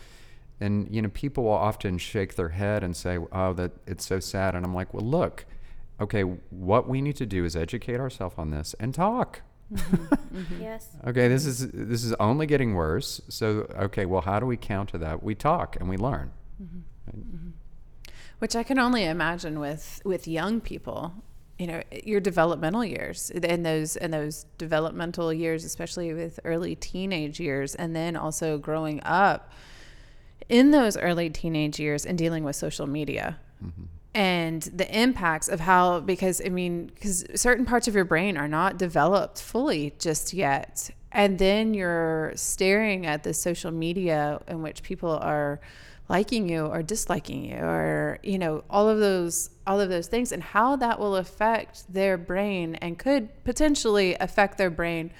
and 0.61 0.87
you 0.94 1.02
know, 1.02 1.08
people 1.08 1.44
will 1.44 1.50
often 1.52 1.99
shake 1.99 2.37
their 2.37 2.50
head 2.50 2.84
and 2.84 2.96
say, 2.96 3.18
"Oh, 3.32 3.52
that 3.54 3.72
it's 3.87 4.06
so 4.06 4.20
sad," 4.20 4.54
and 4.54 4.64
I'm 4.64 4.75
like, 4.75 4.92
"Well, 4.94 5.04
look, 5.04 5.44
okay, 6.00 6.22
what 6.22 6.88
we 6.88 7.00
need 7.00 7.16
to 7.16 7.26
do 7.26 7.44
is 7.44 7.56
educate 7.56 8.00
ourselves 8.00 8.34
on 8.38 8.50
this 8.50 8.75
and 8.78 8.94
talk. 8.94 9.42
Mm-hmm. 9.72 10.04
Mm-hmm. 10.32 10.62
Yes. 10.62 10.88
Okay, 11.06 11.28
this 11.28 11.44
is 11.44 11.68
this 11.72 12.02
is 12.04 12.14
only 12.14 12.46
getting 12.46 12.72
worse. 12.75 13.20
So 13.28 13.66
okay, 13.78 14.06
well, 14.06 14.22
how 14.22 14.40
do 14.40 14.46
we 14.46 14.56
counter 14.56 14.96
that? 14.96 15.22
We 15.22 15.34
talk 15.34 15.76
and 15.76 15.90
we 15.90 15.99
learn. 15.99 16.32
Mm-hmm. 16.62 17.50
which 18.38 18.56
I 18.56 18.62
can 18.62 18.78
only 18.78 19.04
imagine 19.04 19.58
with 19.61 20.00
with 20.06 20.26
young 20.26 20.62
people. 20.62 21.12
You 21.62 21.69
know, 21.69 21.83
your 22.02 22.19
developmental 22.19 22.85
years 22.85 23.31
and 23.31 23.64
those 23.64 23.95
and 23.97 24.12
those 24.12 24.47
developmental 24.59 25.33
years, 25.33 25.64
especially 25.64 26.12
with 26.12 26.40
early 26.42 26.75
teenage 26.75 27.38
years, 27.38 27.76
and 27.76 27.95
then 27.95 28.16
also 28.16 28.59
growing 28.59 29.00
up 29.04 29.52
in 30.49 30.73
those 30.73 30.97
early 30.97 31.31
teenage 31.31 31.78
years 31.78 32.04
and 32.04 32.19
dealing 32.19 32.42
with 32.42 32.57
social 32.57 32.88
media. 32.88 33.38
Mm-hmm. 33.64 33.83
And 34.12 34.62
the 34.62 34.88
impacts 34.92 35.49
of 35.49 35.61
how, 35.61 36.00
because 36.00 36.42
I 36.45 36.49
mean, 36.49 36.87
because 36.87 37.25
certain 37.37 37.64
parts 37.64 37.87
of 37.87 37.95
your 37.95 38.07
brain 38.07 38.37
are 38.37 38.49
not 38.49 38.76
developed 38.76 39.40
fully 39.40 39.95
just 40.00 40.35
yet. 40.35 40.90
And 41.12 41.38
then 41.38 41.75
you're 41.75 42.33
staring 42.35 43.07
at 43.07 43.23
the 43.23 43.35
social 43.35 43.71
media 43.71 44.40
in 44.49 44.62
which 44.62 44.83
people 44.83 45.11
are 45.11 45.61
liking 46.12 46.47
you 46.47 46.66
or 46.66 46.83
disliking 46.83 47.42
you 47.42 47.57
or 47.57 48.19
you 48.23 48.38
know 48.38 48.62
all 48.69 48.87
of 48.87 48.99
those 48.99 49.49
all 49.66 49.81
of 49.81 49.88
those 49.88 50.09
things 50.09 50.31
and 50.31 50.42
how 50.42 50.76
that 50.76 51.00
will 51.00 51.16
affect 51.16 51.90
their 51.90 52.19
brain 52.19 52.75
and 52.76 52.99
could 52.99 53.25
potentially 53.45 54.14
affect 54.21 54.59
their 54.59 54.69
brain 54.69 55.11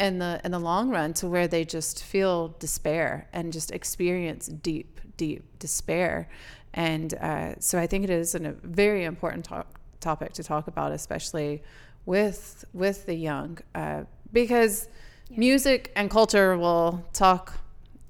in 0.00 0.18
the 0.18 0.40
in 0.44 0.50
the 0.50 0.58
long 0.58 0.90
run 0.90 1.12
to 1.12 1.28
where 1.28 1.46
they 1.46 1.64
just 1.64 2.02
feel 2.02 2.56
despair 2.58 3.28
and 3.32 3.52
just 3.52 3.70
experience 3.70 4.46
deep 4.46 5.00
deep 5.16 5.58
despair. 5.58 6.28
And 6.74 7.12
uh, 7.14 7.54
so 7.60 7.78
I 7.78 7.86
think 7.86 8.04
it 8.04 8.10
is 8.10 8.34
an, 8.34 8.46
a 8.46 8.52
very 8.52 9.04
important 9.04 9.44
to- 9.46 9.66
topic 10.00 10.32
to 10.32 10.42
talk 10.42 10.66
about 10.66 10.90
especially 10.90 11.62
with 12.06 12.64
with 12.72 13.06
the 13.06 13.14
young 13.14 13.58
uh, 13.74 14.02
because 14.32 14.88
music 15.30 15.92
and 15.94 16.10
culture 16.10 16.56
will 16.56 17.04
talk 17.12 17.60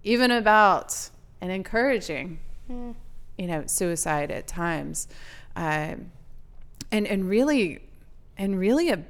even 0.05 0.31
about 0.31 1.11
and 1.41 1.51
encouraging, 1.51 2.39
you 2.69 3.47
know, 3.47 3.65
suicide 3.67 4.31
at 4.31 4.47
times, 4.47 5.09
um, 5.57 6.11
and 6.93 7.07
and 7.07 7.29
really, 7.29 7.81
and 8.37 8.59
really, 8.59 8.91
a, 8.91 9.03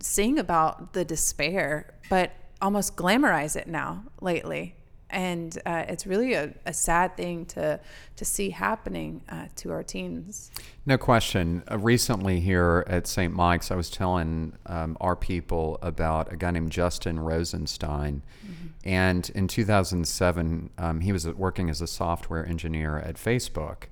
sing 0.00 0.38
about 0.38 0.92
the 0.92 1.04
despair, 1.04 1.94
but 2.08 2.32
almost 2.60 2.96
glamorize 2.96 3.56
it 3.56 3.66
now 3.66 4.04
lately, 4.20 4.74
and 5.10 5.58
uh, 5.66 5.84
it's 5.88 6.06
really 6.06 6.34
a, 6.34 6.52
a 6.64 6.72
sad 6.72 7.16
thing 7.16 7.44
to 7.46 7.78
to 8.16 8.24
see 8.24 8.50
happening 8.50 9.22
uh, 9.28 9.46
to 9.56 9.70
our 9.70 9.82
teens. 9.82 10.50
No 10.86 10.96
question. 10.96 11.62
Uh, 11.70 11.78
recently, 11.78 12.40
here 12.40 12.84
at 12.86 13.06
St. 13.06 13.34
Mike's, 13.34 13.70
I 13.70 13.74
was 13.74 13.90
telling 13.90 14.54
um, 14.66 14.96
our 15.00 15.16
people 15.16 15.78
about 15.82 16.32
a 16.32 16.36
guy 16.36 16.50
named 16.52 16.72
Justin 16.72 17.18
Rosenstein. 17.20 18.22
And 18.84 19.30
in 19.34 19.46
2007, 19.46 20.70
um, 20.76 21.00
he 21.00 21.12
was 21.12 21.26
working 21.28 21.70
as 21.70 21.80
a 21.80 21.86
software 21.86 22.46
engineer 22.46 22.98
at 22.98 23.14
Facebook. 23.14 23.84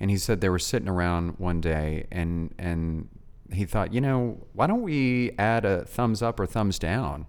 And 0.00 0.10
he 0.10 0.16
said 0.16 0.40
they 0.40 0.48
were 0.48 0.58
sitting 0.58 0.88
around 0.88 1.38
one 1.38 1.60
day 1.60 2.06
and, 2.10 2.54
and 2.58 3.08
he 3.52 3.64
thought, 3.64 3.92
you 3.92 4.00
know, 4.00 4.38
why 4.52 4.66
don't 4.66 4.82
we 4.82 5.32
add 5.38 5.64
a 5.64 5.84
thumbs 5.84 6.22
up 6.22 6.38
or 6.38 6.46
thumbs 6.46 6.78
down? 6.78 7.26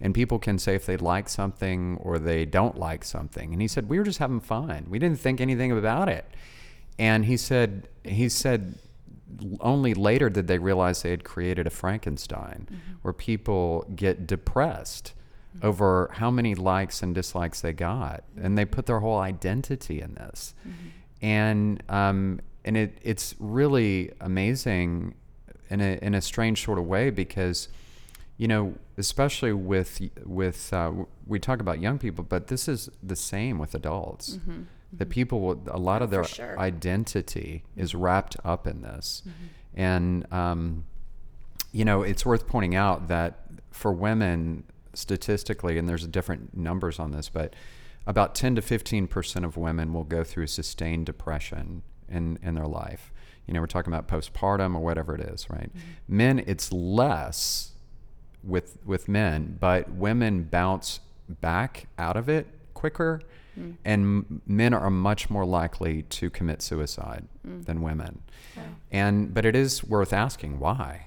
And 0.00 0.14
people 0.14 0.38
can 0.38 0.58
say 0.58 0.74
if 0.74 0.86
they 0.86 0.96
like 0.96 1.28
something 1.28 1.98
or 2.00 2.18
they 2.18 2.44
don't 2.44 2.78
like 2.78 3.04
something. 3.04 3.52
And 3.52 3.62
he 3.62 3.68
said, 3.68 3.88
we 3.88 3.98
were 3.98 4.04
just 4.04 4.18
having 4.18 4.40
fun. 4.40 4.86
We 4.88 4.98
didn't 4.98 5.20
think 5.20 5.40
anything 5.40 5.72
about 5.72 6.08
it. 6.08 6.26
And 6.98 7.24
he 7.24 7.36
said, 7.36 7.88
he 8.04 8.28
said, 8.28 8.78
only 9.60 9.94
later 9.94 10.30
did 10.30 10.46
they 10.46 10.58
realize 10.58 11.02
they 11.02 11.10
had 11.10 11.24
created 11.24 11.66
a 11.66 11.70
Frankenstein 11.70 12.66
where 13.02 13.12
people 13.12 13.86
get 13.94 14.26
depressed 14.26 15.12
over 15.62 16.10
how 16.14 16.30
many 16.30 16.54
likes 16.54 17.02
and 17.02 17.14
dislikes 17.14 17.60
they 17.60 17.72
got. 17.72 18.24
And 18.40 18.56
they 18.56 18.64
put 18.64 18.86
their 18.86 19.00
whole 19.00 19.18
identity 19.18 20.00
in 20.00 20.14
this. 20.14 20.54
And, 21.22 21.82
um, 21.88 22.40
and 22.64 22.76
it, 22.76 22.98
it's 23.02 23.34
really 23.38 24.12
amazing 24.20 25.14
in 25.70 25.80
a, 25.80 25.98
in 26.02 26.14
a 26.14 26.20
strange 26.20 26.64
sort 26.64 26.78
of 26.78 26.84
way 26.84 27.10
because, 27.10 27.68
you 28.36 28.48
know, 28.48 28.74
especially 28.98 29.52
with, 29.52 30.00
with 30.24 30.72
uh, 30.72 30.92
we 31.26 31.38
talk 31.38 31.60
about 31.60 31.80
young 31.80 31.98
people, 31.98 32.24
but 32.24 32.48
this 32.48 32.68
is 32.68 32.88
the 33.02 33.16
same 33.16 33.58
with 33.58 33.74
adults. 33.74 34.38
That 34.92 35.08
people 35.10 35.40
will, 35.40 35.60
a 35.68 35.78
lot 35.78 36.00
of 36.02 36.08
Oh, 36.08 36.12
their 36.12 36.24
sure. 36.24 36.58
identity 36.58 37.64
is 37.76 37.94
wrapped 37.94 38.36
up 38.44 38.66
in 38.66 38.82
this. 38.82 39.22
And, 39.74 40.30
um, 40.32 40.84
you 41.72 41.84
know, 41.84 42.02
it's 42.02 42.24
worth 42.24 42.46
pointing 42.46 42.74
out 42.74 43.08
that 43.08 43.40
for 43.70 43.92
women, 43.92 44.64
statistically, 44.96 45.78
and 45.78 45.88
there's 45.88 46.06
different 46.06 46.56
numbers 46.56 46.98
on 46.98 47.10
this, 47.10 47.28
but 47.28 47.54
about 48.06 48.34
10 48.34 48.54
to 48.56 48.62
15 48.62 49.08
percent 49.08 49.44
of 49.44 49.56
women 49.56 49.92
will 49.92 50.04
go 50.04 50.24
through 50.24 50.46
sustained 50.46 51.06
depression 51.06 51.82
in, 52.08 52.38
in 52.42 52.54
their 52.54 52.66
life. 52.66 53.12
You 53.46 53.54
know, 53.54 53.60
we're 53.60 53.66
talking 53.66 53.92
about 53.92 54.08
postpartum 54.08 54.74
or 54.74 54.80
whatever 54.80 55.14
it 55.14 55.20
is, 55.20 55.48
right? 55.50 55.70
Mm-hmm. 55.70 56.16
Men, 56.16 56.44
it's 56.46 56.72
less 56.72 57.72
with 58.42 58.78
with 58.84 59.08
men, 59.08 59.56
but 59.60 59.90
women 59.90 60.44
bounce 60.44 61.00
back 61.28 61.88
out 61.98 62.16
of 62.16 62.28
it 62.28 62.46
quicker, 62.74 63.20
mm. 63.58 63.76
and 63.84 64.02
m- 64.02 64.42
men 64.46 64.72
are 64.72 64.90
much 64.90 65.28
more 65.28 65.44
likely 65.44 66.02
to 66.02 66.30
commit 66.30 66.62
suicide 66.62 67.26
mm. 67.46 67.64
than 67.64 67.82
women. 67.82 68.22
And 68.90 69.34
but 69.34 69.44
it 69.44 69.56
is 69.56 69.84
worth 69.84 70.12
asking 70.12 70.58
why. 70.58 71.06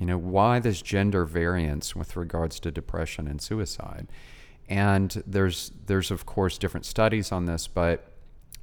You 0.00 0.06
know, 0.06 0.18
why 0.18 0.58
this 0.58 0.82
gender 0.82 1.24
variance 1.24 1.94
with 1.94 2.16
regards 2.16 2.58
to 2.60 2.70
depression 2.70 3.28
and 3.28 3.40
suicide? 3.40 4.08
And 4.68 5.22
there's 5.26 5.72
there's 5.86 6.10
of 6.10 6.26
course 6.26 6.58
different 6.58 6.86
studies 6.86 7.30
on 7.30 7.46
this, 7.46 7.66
but 7.66 8.10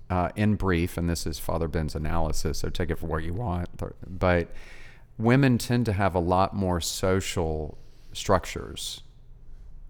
uh, 0.09 0.29
in 0.35 0.55
brief, 0.55 0.97
and 0.97 1.09
this 1.09 1.25
is 1.25 1.39
Father 1.39 1.67
Ben's 1.67 1.95
analysis, 1.95 2.59
so 2.59 2.69
take 2.69 2.89
it 2.89 2.97
for 2.97 3.07
what 3.07 3.23
you 3.23 3.33
want. 3.33 3.69
But 4.07 4.49
women 5.17 5.57
tend 5.57 5.85
to 5.87 5.93
have 5.93 6.15
a 6.15 6.19
lot 6.19 6.53
more 6.53 6.79
social 6.81 7.77
structures 8.13 9.01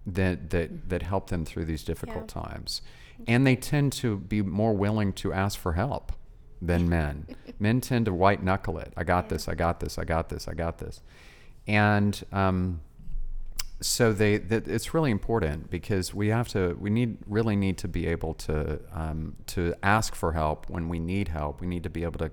that 0.06 0.50
that 0.52 0.90
that 0.90 1.02
help 1.04 1.30
them 1.30 1.46
through 1.46 1.66
these 1.66 1.84
difficult 1.84 2.28
times, 2.28 2.82
and 3.28 3.46
they 3.46 3.56
tend 3.56 3.92
to 3.94 4.18
be 4.18 4.42
more 4.42 4.74
willing 4.74 5.14
to 5.14 5.34
ask 5.34 5.58
for 5.58 5.74
help 5.74 6.12
than 6.62 6.90
men. 6.90 7.28
men 7.60 7.82
tend 7.82 8.06
to 8.06 8.14
white 8.14 8.44
knuckle 8.44 8.78
it. 8.80 8.94
I 8.98 9.04
got 9.04 9.30
this. 9.30 9.48
I 9.48 9.56
got 9.56 9.80
this. 9.80 9.98
I 9.98 10.04
got 10.04 10.30
this. 10.30 10.48
I 10.48 10.54
got 10.54 10.78
this, 10.78 11.02
and 11.68 12.24
um, 12.32 12.82
so 13.80 14.12
they 14.12 14.38
that 14.38 14.68
it's 14.68 14.94
really 14.94 15.12
important 15.12 15.70
because 15.70 16.14
we 16.14 16.30
have 16.30 16.48
to 16.50 16.76
we 16.80 16.90
need 16.90 17.18
really 17.28 17.56
need 17.56 17.78
to 17.80 17.88
be 17.88 18.08
able 18.08 18.34
to 18.34 18.80
um, 18.92 19.36
to 19.48 19.76
ask 19.84 20.16
for 20.16 20.34
help 20.34 20.70
when 20.70 20.90
we 20.90 21.00
need 21.00 21.28
help. 21.28 21.62
We 21.62 21.68
need 21.68 21.84
to 21.84 21.90
be 21.90 22.04
able 22.04 22.20
to 22.20 22.32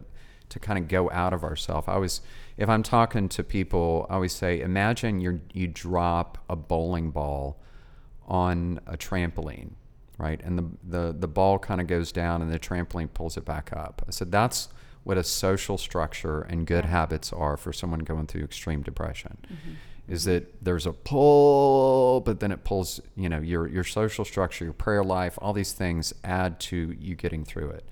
to 0.49 0.59
kind 0.59 0.79
of 0.79 0.89
go 0.89 1.11
out 1.11 1.33
of 1.33 1.43
ourselves. 1.45 1.87
I 1.89 1.95
always 1.95 2.21
if 2.57 2.69
I'm 2.69 2.83
talking 2.83 3.29
to 3.31 3.43
people, 3.43 4.07
I 4.09 4.15
always 4.15 4.33
say, 4.33 4.61
imagine 4.61 5.21
you 5.21 5.41
you 5.53 5.67
drop 5.67 6.39
a 6.49 6.57
bowling 6.57 7.11
ball 7.11 7.61
on 8.27 8.81
a 8.87 8.97
trampoline, 8.97 9.73
right? 10.19 10.41
And 10.43 10.59
the 10.59 10.65
the, 10.83 11.17
the 11.19 11.29
ball 11.29 11.59
kind 11.59 11.81
of 11.81 11.87
goes 11.87 12.13
down 12.13 12.43
and 12.43 12.53
the 12.53 12.59
trampoline 12.59 13.13
pulls 13.13 13.37
it 13.37 13.45
back 13.45 13.73
up. 13.73 14.03
I 14.07 14.11
said 14.11 14.31
that's 14.31 14.69
what 15.03 15.19
a 15.19 15.25
social 15.25 15.77
structure 15.77 16.43
and 16.43 16.67
good 16.67 16.85
habits 16.87 17.33
are 17.33 17.57
for 17.57 17.73
someone 17.73 18.01
going 18.01 18.27
through 18.27 18.45
extreme 18.45 18.83
depression. 18.83 19.39
Mm-hmm. 19.47 19.73
Is 20.07 20.25
that 20.25 20.63
there's 20.63 20.87
a 20.87 20.93
pull, 20.93 22.21
but 22.21 22.39
then 22.41 22.53
it 22.53 22.63
pulls, 22.63 23.01
you 23.17 23.29
know, 23.31 23.41
your 23.41 23.67
your 23.67 23.85
social 23.85 24.25
structure, 24.25 24.65
your 24.65 24.75
prayer 24.75 25.03
life, 25.03 25.39
all 25.41 25.55
these 25.55 25.73
things 25.73 26.13
add 26.23 26.61
to 26.61 26.95
you 27.01 27.15
getting 27.15 27.43
through 27.43 27.71
it. 27.71 27.89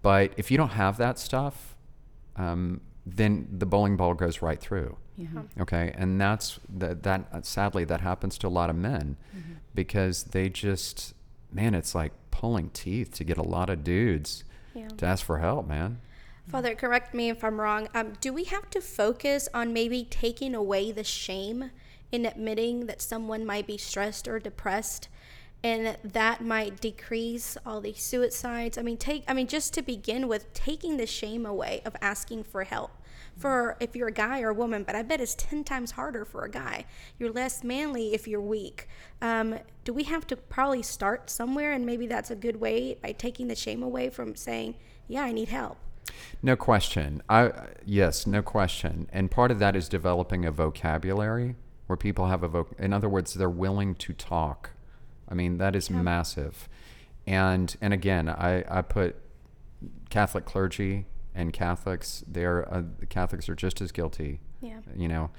But 0.00 0.32
if 0.38 0.50
you 0.50 0.56
don't 0.56 0.70
have 0.70 0.96
that 0.96 1.18
stuff, 1.18 1.76
um, 2.36 2.80
then 3.04 3.46
the 3.50 3.66
bowling 3.66 3.96
ball 3.98 4.14
goes 4.14 4.40
right 4.40 4.58
through. 4.58 4.96
Uh-huh. 5.20 5.42
Okay, 5.60 5.92
and 5.96 6.18
that's 6.18 6.58
that. 6.78 7.02
That 7.02 7.44
sadly, 7.44 7.84
that 7.84 8.00
happens 8.00 8.38
to 8.38 8.48
a 8.48 8.48
lot 8.48 8.70
of 8.70 8.76
men 8.76 9.18
mm-hmm. 9.36 9.52
because 9.74 10.24
they 10.24 10.48
just, 10.48 11.14
man, 11.54 11.74
it's 11.74 11.94
like 11.94 12.12
pulling 12.30 12.68
teeth 12.70 13.12
to 13.14 13.24
get 13.24 13.38
a 13.38 13.42
lot 13.42 13.70
of 13.70 13.84
dudes 13.84 14.44
Yeah. 14.74 14.88
to 14.88 15.06
ask 15.06 15.24
for 15.24 15.38
help, 15.38 15.66
man. 15.66 16.00
Father, 16.48 16.74
correct 16.74 17.14
me 17.14 17.30
if 17.30 17.42
I'm 17.42 17.58
wrong. 17.60 17.88
Um, 17.94 18.14
do 18.20 18.32
we 18.32 18.44
have 18.44 18.68
to 18.70 18.80
focus 18.82 19.48
on 19.54 19.72
maybe 19.72 20.04
taking 20.04 20.54
away 20.54 20.92
the 20.92 21.04
shame 21.04 21.70
in 22.12 22.26
admitting 22.26 22.84
that 22.86 23.00
someone 23.00 23.46
might 23.46 23.66
be 23.66 23.78
stressed 23.78 24.28
or 24.28 24.38
depressed, 24.38 25.08
and 25.62 25.96
that 26.04 26.44
might 26.44 26.80
decrease 26.80 27.56
all 27.64 27.80
these 27.80 28.02
suicides? 28.02 28.76
I 28.76 28.82
mean, 28.82 28.98
take. 28.98 29.24
I 29.26 29.32
mean, 29.32 29.46
just 29.46 29.72
to 29.74 29.82
begin 29.82 30.28
with, 30.28 30.52
taking 30.52 30.98
the 30.98 31.06
shame 31.06 31.46
away 31.46 31.80
of 31.86 31.96
asking 32.02 32.44
for 32.44 32.64
help. 32.64 32.90
For 33.36 33.76
if 33.80 33.96
you're 33.96 34.08
a 34.08 34.12
guy 34.12 34.40
or 34.42 34.50
a 34.50 34.54
woman, 34.54 34.84
but 34.84 34.94
I 34.94 35.02
bet 35.02 35.20
it's 35.20 35.34
ten 35.34 35.64
times 35.64 35.92
harder 35.92 36.24
for 36.24 36.44
a 36.44 36.50
guy. 36.50 36.86
You're 37.18 37.32
less 37.32 37.64
manly 37.64 38.14
if 38.14 38.28
you're 38.28 38.40
weak. 38.40 38.88
Um, 39.20 39.58
do 39.84 39.92
we 39.92 40.04
have 40.04 40.26
to 40.28 40.36
probably 40.36 40.82
start 40.82 41.28
somewhere, 41.30 41.72
and 41.72 41.84
maybe 41.84 42.06
that's 42.06 42.30
a 42.30 42.36
good 42.36 42.60
way 42.60 42.96
by 43.02 43.12
taking 43.12 43.48
the 43.48 43.56
shame 43.56 43.82
away 43.82 44.08
from 44.10 44.36
saying, 44.36 44.76
"Yeah, 45.08 45.22
I 45.22 45.32
need 45.32 45.48
help." 45.48 45.78
No 46.42 46.56
question. 46.56 47.22
I 47.28 47.52
yes, 47.84 48.26
no 48.26 48.42
question. 48.42 49.08
And 49.12 49.30
part 49.30 49.50
of 49.50 49.58
that 49.58 49.74
is 49.74 49.88
developing 49.88 50.44
a 50.44 50.50
vocabulary 50.50 51.56
where 51.86 51.96
people 51.96 52.26
have 52.26 52.42
a 52.42 52.48
voc. 52.48 52.78
In 52.78 52.92
other 52.92 53.08
words, 53.08 53.34
they're 53.34 53.50
willing 53.50 53.94
to 53.96 54.12
talk. 54.12 54.70
I 55.28 55.34
mean, 55.34 55.58
that 55.58 55.74
is 55.74 55.90
massive. 55.90 56.68
And 57.26 57.74
and 57.80 57.92
again, 57.92 58.28
I 58.28 58.64
I 58.68 58.82
put 58.82 59.16
Catholic 60.10 60.44
clergy 60.44 61.06
and 61.34 61.52
Catholics. 61.52 62.24
They're 62.26 62.72
uh, 62.72 62.82
the 62.98 63.06
Catholics 63.06 63.48
are 63.48 63.54
just 63.54 63.80
as 63.80 63.92
guilty. 63.92 64.40
Yeah. 64.60 64.78
You 64.96 65.08
know, 65.08 65.30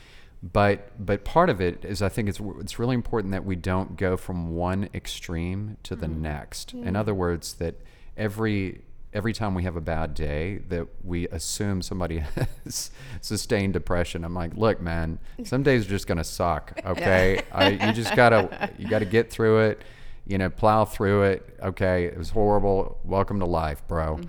but 0.43 0.91
but 1.03 1.25
part 1.25 1.49
of 1.49 1.61
it 1.61 1.83
is 1.83 2.01
I 2.01 2.09
think 2.09 2.29
it's 2.29 2.39
it's 2.59 2.77
really 2.77 2.95
important 2.95 3.31
that 3.31 3.45
we 3.45 3.55
don't 3.55 3.97
go 3.97 4.17
from 4.17 4.55
one 4.55 4.89
extreme 4.93 5.77
to 5.83 5.95
the 5.95 6.07
next. 6.07 6.73
In 6.73 6.95
other 6.95 7.13
words, 7.13 7.53
that 7.55 7.75
every 8.17 8.81
every 9.13 9.31
time 9.31 9.55
we 9.55 9.63
have 9.63 9.77
a 9.77 9.81
bad 9.81 10.13
day 10.13 10.57
that 10.67 10.85
we 11.03 11.25
assume 11.29 11.81
somebody 11.81 12.19
has 12.65 12.91
sustained 13.21 13.71
depression 13.71 14.25
i'm 14.25 14.33
like 14.33 14.53
look 14.55 14.81
man 14.81 15.17
some 15.45 15.63
days 15.63 15.85
are 15.85 15.89
just 15.89 16.05
going 16.05 16.17
to 16.17 16.23
suck 16.23 16.77
okay 16.85 17.41
I, 17.51 17.69
you 17.69 17.93
just 17.93 18.13
gotta 18.13 18.69
you 18.77 18.89
gotta 18.89 19.05
get 19.05 19.31
through 19.31 19.59
it 19.69 19.81
you 20.27 20.37
know 20.37 20.49
plow 20.49 20.83
through 20.83 21.23
it 21.23 21.57
okay 21.63 22.05
it 22.05 22.17
was 22.17 22.31
horrible 22.31 22.99
welcome 23.05 23.39
to 23.39 23.45
life 23.45 23.87
bro 23.87 24.19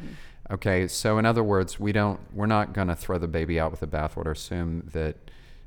okay 0.50 0.86
so 0.86 1.18
in 1.18 1.26
other 1.26 1.42
words 1.42 1.80
we 1.80 1.92
don't 1.92 2.20
we're 2.32 2.46
not 2.46 2.72
going 2.72 2.88
to 2.88 2.94
throw 2.94 3.18
the 3.18 3.28
baby 3.28 3.58
out 3.58 3.70
with 3.70 3.80
the 3.80 3.86
bathwater 3.86 4.30
assume 4.30 4.88
that 4.92 5.16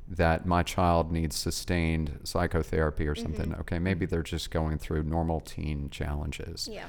that 0.10 0.46
my 0.46 0.64
child 0.64 1.12
needs 1.12 1.36
sustained 1.36 2.20
psychotherapy 2.24 3.08
or 3.08 3.14
something. 3.16 3.52
Mm-hmm. 3.52 3.62
Okay 3.62 3.80
maybe 3.80 4.06
mm-hmm. 4.06 4.16
they're 4.16 4.24
just 4.24 4.50
going 4.52 4.78
through 4.78 5.04
normal 5.04 5.40
teen 5.40 5.90
challenges. 5.90 6.68
Yeah. 6.72 6.86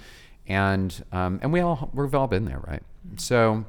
and 0.47 1.04
um, 1.12 1.38
and 1.42 1.52
we 1.52 1.61
all 1.61 1.90
we've 1.92 2.14
all 2.14 2.26
been 2.26 2.47
there, 2.47 2.61
right? 2.66 2.82
Mm-hmm. 3.06 3.18
So, 3.18 3.64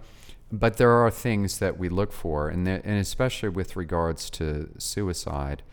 but 0.52 0.78
there 0.78 0.92
are 0.92 1.12
things 1.12 1.60
that 1.60 1.78
we 1.78 1.90
look 1.90 2.12
for, 2.12 2.50
and 2.50 2.68
and 2.68 2.98
especially 3.00 3.50
with 3.50 3.76
regards 3.76 4.30
to 4.32 4.70
suicide, 4.78 5.64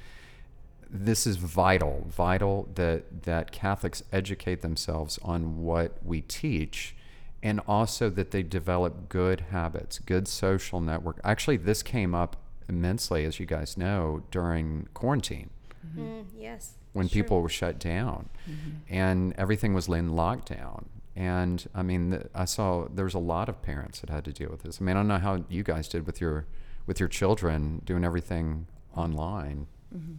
this 0.91 1.27
is 1.27 1.37
vital, 1.37 2.05
vital 2.09 2.69
that 2.75 3.23
that 3.23 3.53
Catholics 3.53 4.03
educate 4.13 4.61
themselves 4.61 5.19
on 5.23 5.63
what 5.63 5.99
we 6.05 6.21
teach, 6.23 6.97
and 7.43 7.61
also 7.69 8.11
that 8.11 8.31
they 8.31 8.43
develop 8.43 9.09
good 9.09 9.41
habits, 9.51 9.99
good 9.99 10.27
social 10.27 10.81
network. 10.81 11.21
Actually, 11.23 11.57
this 11.57 11.83
came 11.83 12.15
up 12.15 12.37
immensely, 12.69 13.25
as 13.25 13.39
you 13.39 13.47
guys 13.47 13.77
know, 13.77 14.23
during 14.31 14.89
quarantine 14.95 15.51
mm-hmm. 15.87 16.01
Mm, 16.01 16.25
yes. 16.37 16.75
when 16.93 17.09
Sure. 17.09 17.23
people 17.23 17.41
were 17.43 17.49
shut 17.49 17.79
down 17.79 18.29
mm-hmm. 18.49 18.71
and 18.89 19.35
everything 19.39 19.73
was 19.75 19.89
in 19.89 20.11
lockdown. 20.11 20.85
And 21.17 21.67
I 21.75 21.83
mean, 21.83 22.11
th- 22.13 22.27
I 22.35 22.45
saw 22.45 22.87
there 22.89 23.05
was 23.05 23.15
a 23.15 23.21
lot 23.21 23.49
of 23.49 23.61
parents 23.63 24.01
that 24.01 24.11
had 24.11 24.25
to 24.27 24.33
deal 24.33 24.51
with 24.51 24.63
this. 24.63 24.81
I 24.81 24.85
mean, 24.85 24.97
I 24.97 25.01
don't 25.01 25.09
know 25.09 25.19
how 25.19 25.45
you 25.49 25.63
guys 25.63 25.89
did 25.89 26.07
with 26.07 26.21
your 26.21 26.47
with 26.87 27.01
your 27.01 27.09
children 27.09 27.83
doing 27.85 28.05
everything 28.05 28.67
online. 28.97 29.67
Mm-hmm. 29.95 30.15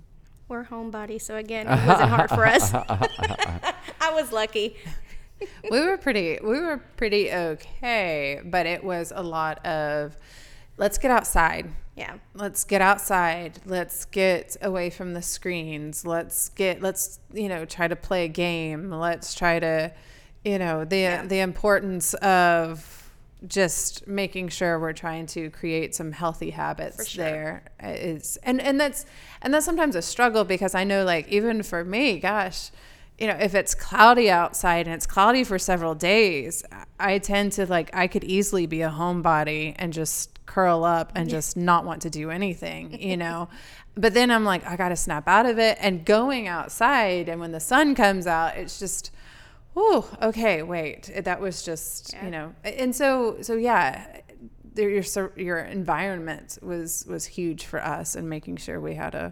We're 0.49 0.65
homebody, 0.65 1.21
so 1.21 1.35
again, 1.35 1.67
it 1.67 1.88
wasn't 1.88 2.09
hard 2.09 2.29
for 2.29 2.45
us. 2.45 2.73
I 4.01 4.11
was 4.13 4.31
lucky. 4.31 4.77
We 5.72 5.79
were 5.81 5.98
pretty 5.98 6.39
we 6.41 6.60
were 6.60 6.77
pretty 6.98 7.31
okay 7.31 8.41
but 8.43 8.65
it 8.65 8.84
was 8.84 9.13
a 9.15 9.24
lot 9.24 9.65
of 9.65 10.17
let's 10.79 10.98
get 10.98 11.12
outside. 11.12 11.69
Yeah. 11.96 12.15
let's 12.34 12.63
get 12.63 12.81
outside. 12.81 13.60
Let's 13.65 14.05
get 14.05 14.55
away 14.62 14.89
from 14.89 15.13
the 15.13 15.22
screens. 15.22 16.05
Let's 16.05 16.50
get 16.50 16.81
let's 16.81 17.19
you 17.34 17.50
know 17.50 17.65
try 17.65 17.88
to 17.88 17.96
play 17.96 18.25
a 18.25 18.29
game. 18.29 18.89
Let's 18.89 19.36
try 19.36 19.60
to 19.60 19.91
you 20.43 20.58
know 20.58 20.86
the 20.86 21.25
the 21.27 21.39
importance 21.39 22.13
of 22.15 22.96
just 23.48 24.08
making 24.08 24.50
sure 24.50 24.79
we're 24.79 24.93
trying 24.93 25.25
to 25.25 25.50
create 25.50 25.96
some 25.96 26.12
healthy 26.12 26.50
habits 26.50 27.08
sure. 27.08 27.24
there 27.24 27.63
is 27.81 28.38
and 28.43 28.60
and 28.60 28.77
that's 28.79 29.05
and 29.41 29.53
that's 29.53 29.65
sometimes 29.65 29.96
a 29.96 30.01
struggle 30.01 30.43
because 30.43 30.75
I 30.75 30.84
know 30.84 31.05
like 31.05 31.29
even 31.29 31.63
for 31.63 31.86
me 31.86 32.19
gosh 32.19 32.69
you 33.19 33.27
know 33.27 33.35
if 33.39 33.53
it's 33.53 33.75
cloudy 33.75 34.29
outside 34.29 34.88
and 34.88 34.95
it's 34.95 35.05
cloudy 35.05 35.43
for 35.43 35.59
several 35.59 35.95
days 35.95 36.63
I 36.99 37.17
tend 37.19 37.51
to 37.53 37.65
like 37.65 37.89
I 37.93 38.07
could 38.07 38.23
easily 38.23 38.65
be 38.65 38.82
a 38.82 38.89
homebody 38.89 39.75
and 39.77 39.91
just 39.93 40.45
curl 40.45 40.84
up 40.84 41.12
and 41.15 41.29
just 41.29 41.55
not 41.55 41.86
want 41.86 42.01
to 42.03 42.10
do 42.10 42.32
anything 42.32 42.99
you 42.99 43.17
know 43.17 43.49
but 43.95 44.13
then 44.13 44.32
I'm 44.32 44.45
like 44.45 44.65
I 44.65 44.75
got 44.75 44.89
to 44.89 44.95
snap 44.95 45.27
out 45.27 45.45
of 45.45 45.60
it 45.60 45.77
and 45.79 46.05
going 46.05 46.47
outside 46.47 47.29
and 47.29 47.39
when 47.39 47.51
the 47.51 47.60
sun 47.60 47.95
comes 47.95 48.25
out 48.27 48.58
it's 48.58 48.79
just 48.79 49.12
Oh, 49.82 50.10
okay. 50.21 50.62
Wait, 50.63 51.10
that 51.23 51.39
was 51.39 51.63
just 51.63 52.13
Yeah. 52.13 52.25
you 52.25 52.32
know, 52.32 52.55
and 52.65 52.93
so 52.93 53.38
so 53.41 53.53
yeah, 53.53 54.21
your 54.75 55.03
your 55.38 55.60
environment 55.60 56.58
was 56.62 57.05
was 57.08 57.25
huge 57.25 57.65
for 57.65 57.82
us 57.82 58.15
and 58.15 58.29
making 58.29 58.58
sure 58.58 58.82
we 58.82 58.95
had 58.95 59.15
a. 59.15 59.32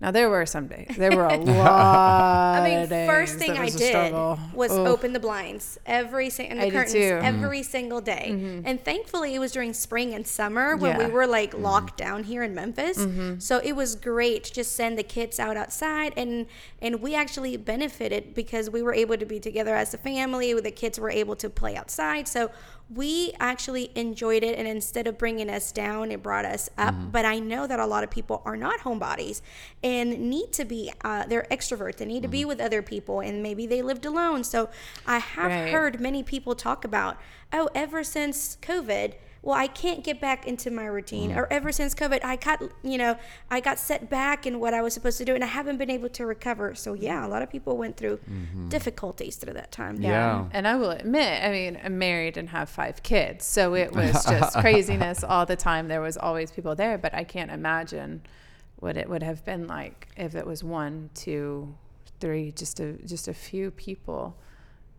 Now 0.00 0.12
there 0.12 0.30
were 0.30 0.46
some 0.46 0.68
days. 0.68 0.94
There 0.96 1.14
were 1.16 1.26
a 1.26 1.36
lot. 1.72 2.60
I 2.60 2.64
mean, 2.64 2.78
of 2.84 2.88
days 2.88 3.08
first 3.08 3.34
thing 3.36 3.58
I 3.58 3.68
did 3.68 4.12
was 4.54 4.70
open 4.70 5.12
the 5.12 5.18
blinds 5.18 5.78
every 5.86 6.30
single 6.30 6.52
and 6.52 6.60
the 6.60 6.66
I 6.66 6.70
did 6.70 6.76
curtains 6.76 6.92
too. 6.92 6.98
Mm-hmm. 7.00 7.24
every 7.44 7.62
single 7.64 8.00
day. 8.00 8.62
And 8.64 8.84
thankfully, 8.84 9.34
it 9.34 9.38
was 9.40 9.50
during 9.52 9.72
spring 9.72 10.14
and 10.14 10.24
summer 10.26 10.76
when 10.76 10.92
Yeah. 10.92 10.98
Mm-hmm. 10.98 11.06
we 11.08 11.12
were 11.12 11.26
like 11.26 11.52
locked 11.58 11.96
down 11.96 12.24
here 12.24 12.42
in 12.44 12.54
Memphis. 12.54 13.06
So 13.44 13.58
it 13.64 13.72
was 13.72 13.96
great 13.96 14.44
to 14.44 14.52
just 14.52 14.72
send 14.72 14.96
the 14.98 15.02
kids 15.02 15.40
out 15.40 15.56
outside, 15.56 16.12
and 16.16 16.46
and 16.80 17.02
we 17.02 17.14
actually 17.16 17.56
benefited 17.56 18.34
because 18.34 18.70
we 18.70 18.82
were 18.82 18.94
able 18.94 19.16
to 19.16 19.26
be 19.26 19.40
together 19.40 19.74
as 19.74 19.92
a 19.94 19.98
family. 19.98 20.52
The 20.52 20.70
kids 20.70 21.00
were 21.00 21.10
able 21.10 21.34
to 21.36 21.50
play 21.50 21.76
outside, 21.76 22.28
so 22.28 22.50
we 22.94 23.32
actually 23.38 23.90
enjoyed 23.94 24.42
it. 24.42 24.58
And 24.58 24.66
instead 24.66 25.06
of 25.06 25.18
bringing 25.18 25.50
us 25.50 25.72
down, 25.72 26.10
it 26.10 26.22
brought 26.22 26.44
us 26.44 26.70
up. 26.78 26.94
Mm-hmm. 26.94 27.10
But 27.10 27.24
I 27.24 27.38
know 27.38 27.66
that 27.66 27.78
a 27.78 27.86
lot 27.86 28.02
of 28.04 28.10
people 28.10 28.40
are 28.44 28.56
not 28.56 28.80
homebodies 28.80 29.42
and 29.82 30.30
need 30.30 30.52
to 30.54 30.64
be. 30.64 30.92
Uh, 31.04 31.26
they're 31.26 31.46
extroverts. 31.50 31.96
They 31.96 32.06
need 32.06 32.22
to 32.22 32.28
be 32.28 32.44
with 32.44 32.60
other 32.60 32.80
people, 32.82 33.20
and 33.20 33.42
maybe 33.42 33.66
they 33.66 33.82
lived 33.82 34.06
alone. 34.06 34.42
So 34.44 34.70
I 35.06 35.18
have 35.18 35.50
Right. 35.50 35.70
heard 35.70 36.00
many 36.00 36.22
people 36.22 36.54
talk 36.54 36.84
about, 36.84 37.18
oh, 37.52 37.68
ever 37.74 38.02
since 38.02 38.56
COVID. 38.62 39.14
Well, 39.42 39.56
I 39.56 39.68
can't 39.68 40.02
get 40.02 40.20
back 40.20 40.46
into 40.46 40.70
my 40.70 40.86
routine, 40.86 41.30
mm. 41.30 41.36
or 41.36 41.52
ever 41.52 41.70
since 41.70 41.94
COVID, 41.94 42.24
I 42.24 42.36
got, 42.36 42.62
you 42.82 42.98
know, 42.98 43.16
I 43.50 43.60
got 43.60 43.78
set 43.78 44.10
back 44.10 44.46
in 44.46 44.58
what 44.58 44.74
I 44.74 44.82
was 44.82 44.94
supposed 44.94 45.18
to 45.18 45.24
do, 45.24 45.34
and 45.34 45.44
I 45.44 45.46
haven't 45.46 45.78
been 45.78 45.90
able 45.90 46.08
to 46.10 46.26
recover. 46.26 46.74
So 46.74 46.94
yeah, 46.94 47.24
a 47.24 47.28
lot 47.28 47.42
of 47.42 47.50
people 47.50 47.76
went 47.76 47.96
through 47.96 48.18
mm-hmm. 48.18 48.68
difficulties 48.68 49.36
through 49.36 49.54
that 49.54 49.70
time. 49.70 50.00
Yeah. 50.00 50.46
And 50.52 50.66
I 50.66 50.76
will 50.76 50.90
admit, 50.90 51.42
I 51.42 51.50
mean, 51.50 51.78
I'm 51.82 51.98
married 51.98 52.36
and 52.36 52.48
have 52.50 52.68
five 52.68 53.02
kids. 53.02 53.44
So 53.44 53.74
it 53.74 53.92
was 53.92 54.24
just 54.28 54.58
craziness 54.58 55.22
all 55.22 55.46
the 55.46 55.56
time. 55.56 55.88
There 55.88 56.00
was 56.00 56.16
always 56.16 56.50
people 56.50 56.74
there, 56.74 56.98
but 56.98 57.14
I 57.14 57.24
can't 57.24 57.50
imagine 57.50 58.22
what 58.76 58.96
it 58.96 59.08
would 59.08 59.22
have 59.22 59.44
been 59.44 59.66
like 59.66 60.08
if 60.16 60.34
it 60.34 60.46
was 60.46 60.62
one, 60.62 61.10
two, 61.14 61.74
three, 62.20 62.52
just 62.52 62.80
a 62.80 62.92
just 63.04 63.28
a 63.28 63.34
few 63.34 63.70
people. 63.70 64.36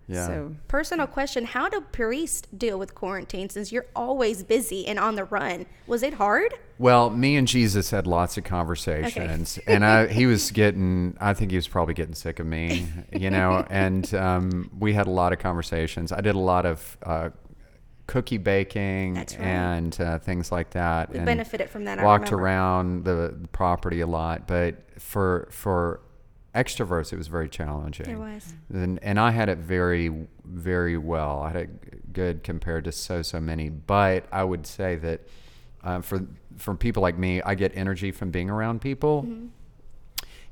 Yeah. 0.10 0.26
So 0.26 0.56
Personal 0.67 1.06
question: 1.06 1.45
How 1.45 1.69
do 1.69 1.82
priests 1.82 2.48
deal 2.58 2.80
with 2.80 2.95
quarantine 2.95 3.50
since 3.50 3.72
you're 3.72 3.86
always 3.95 4.41
busy 4.41 4.88
and 4.88 4.98
on 4.98 5.15
the 5.15 5.24
run? 5.26 5.67
Was 5.86 6.02
it 6.02 6.15
hard? 6.15 6.56
Well, 6.80 7.12
me 7.12 7.36
and 7.36 7.48
Jesus 7.48 7.91
had 7.91 8.08
lots 8.08 8.38
of 8.38 8.43
conversations, 8.43 9.60
and 9.67 9.86
I, 9.86 10.08
he 10.12 10.26
was 10.26 10.50
getting. 10.50 11.15
I 11.22 11.36
think 11.36 11.52
he 11.52 11.58
was 11.58 11.67
probably 11.67 11.93
getting 11.93 12.15
sick 12.15 12.39
of 12.39 12.48
me, 12.48 12.88
you 13.13 13.30
know. 13.30 13.65
and 13.69 14.12
um, 14.15 14.72
we 14.80 14.93
had 14.93 15.06
a 15.06 15.12
lot 15.12 15.32
of 15.32 15.38
conversations. 15.38 16.12
I 16.12 16.22
did 16.22 16.34
a 16.34 16.39
lot 16.39 16.65
of 16.65 16.98
uh, 17.04 17.30
cookie 18.08 18.39
baking 18.39 19.13
right. 19.13 19.39
and 19.39 20.02
uh, 20.02 20.17
things 20.17 20.52
like 20.52 20.72
that. 20.72 21.13
We 21.13 21.19
benefited 21.19 21.69
from 21.69 21.86
that. 21.86 22.00
I 22.00 22.04
walked 22.04 22.32
remember. 22.32 22.43
around 22.43 23.06
the 23.06 23.48
property 23.52 24.02
a 24.02 24.08
lot, 24.08 24.48
but 24.48 24.76
for 25.00 25.48
for 25.52 26.02
extroverts, 26.56 27.14
it 27.14 27.18
was 27.18 27.28
very 27.28 27.50
challenging. 27.50 28.10
It 28.10 28.18
was. 28.18 28.54
And, 28.72 29.00
and 29.04 29.20
I 29.20 29.32
had 29.32 29.50
it 29.50 29.60
very, 29.60 30.28
very 30.44 30.98
well. 30.98 31.42
I 31.42 31.52
had 31.52 31.62
it 31.62 32.14
good 32.14 32.44
compared 32.44 32.86
to 32.86 32.92
so, 32.92 33.22
so 33.22 33.40
many. 33.40 33.70
But 33.70 34.26
I 34.32 34.44
would 34.44 34.66
say 34.66 34.96
that 34.98 35.22
uh, 35.84 36.02
for 36.02 36.26
from 36.58 36.78
people 36.78 37.02
like 37.02 37.18
me, 37.18 37.42
I 37.42 37.56
get 37.56 37.72
energy 37.76 38.12
from 38.12 38.32
being 38.32 38.50
around 38.50 38.82
people, 38.82 39.26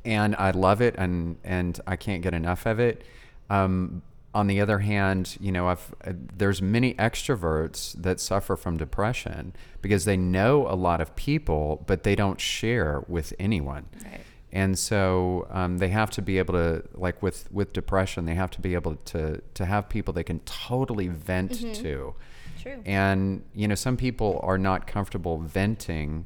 and 0.05 0.35
I 0.37 0.51
love 0.51 0.81
it, 0.81 0.95
and 0.97 1.37
and 1.43 1.79
I 1.85 1.95
can't 1.97 2.21
get 2.21 2.33
enough 2.33 2.65
of 2.65 2.79
it. 2.79 3.03
Um, 3.49 4.01
on 4.33 4.47
the 4.47 4.61
other 4.61 4.79
hand, 4.79 5.35
you 5.41 5.51
know, 5.51 5.67
I've 5.67 5.93
uh, 6.05 6.13
there's 6.37 6.61
many 6.61 6.93
extroverts 6.93 7.93
that 8.01 8.19
suffer 8.19 8.55
from 8.55 8.77
depression 8.77 9.53
because 9.81 10.05
they 10.05 10.15
know 10.15 10.67
a 10.67 10.75
lot 10.75 11.01
of 11.01 11.15
people, 11.15 11.83
but 11.87 12.03
they 12.03 12.15
don't 12.15 12.39
share 12.39 13.03
with 13.07 13.33
anyone 13.39 13.85
Right. 14.03 14.21
And 14.51 14.77
so 14.79 15.45
um, 15.49 15.77
they 15.77 15.89
have 15.89 16.09
to 16.11 16.21
be 16.21 16.37
able 16.37 16.53
to 16.53 16.83
like 16.93 17.21
with 17.21 17.51
with 17.51 17.73
depression 17.73 18.25
they 18.25 18.35
have 18.35 18.49
to 18.51 18.61
be 18.61 18.73
able 18.75 18.95
to 18.95 19.41
to 19.53 19.65
have 19.65 19.89
people 19.89 20.13
they 20.13 20.23
can 20.23 20.39
totally 20.41 21.07
vent 21.09 21.51
to. 21.75 22.15
True. 22.61 22.81
and 22.85 23.43
you 23.53 23.67
know 23.67 23.75
some 23.75 23.97
people 23.97 24.39
are 24.43 24.57
not 24.57 24.87
comfortable 24.87 25.37
venting. 25.37 26.25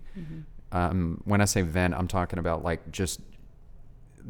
Um, 0.72 1.22
when 1.26 1.42
i 1.42 1.46
say 1.46 1.62
vent 1.64 1.94
i'm 1.94 2.08
talking 2.08 2.40
about 2.40 2.64
like 2.64 2.92
just 2.92 3.20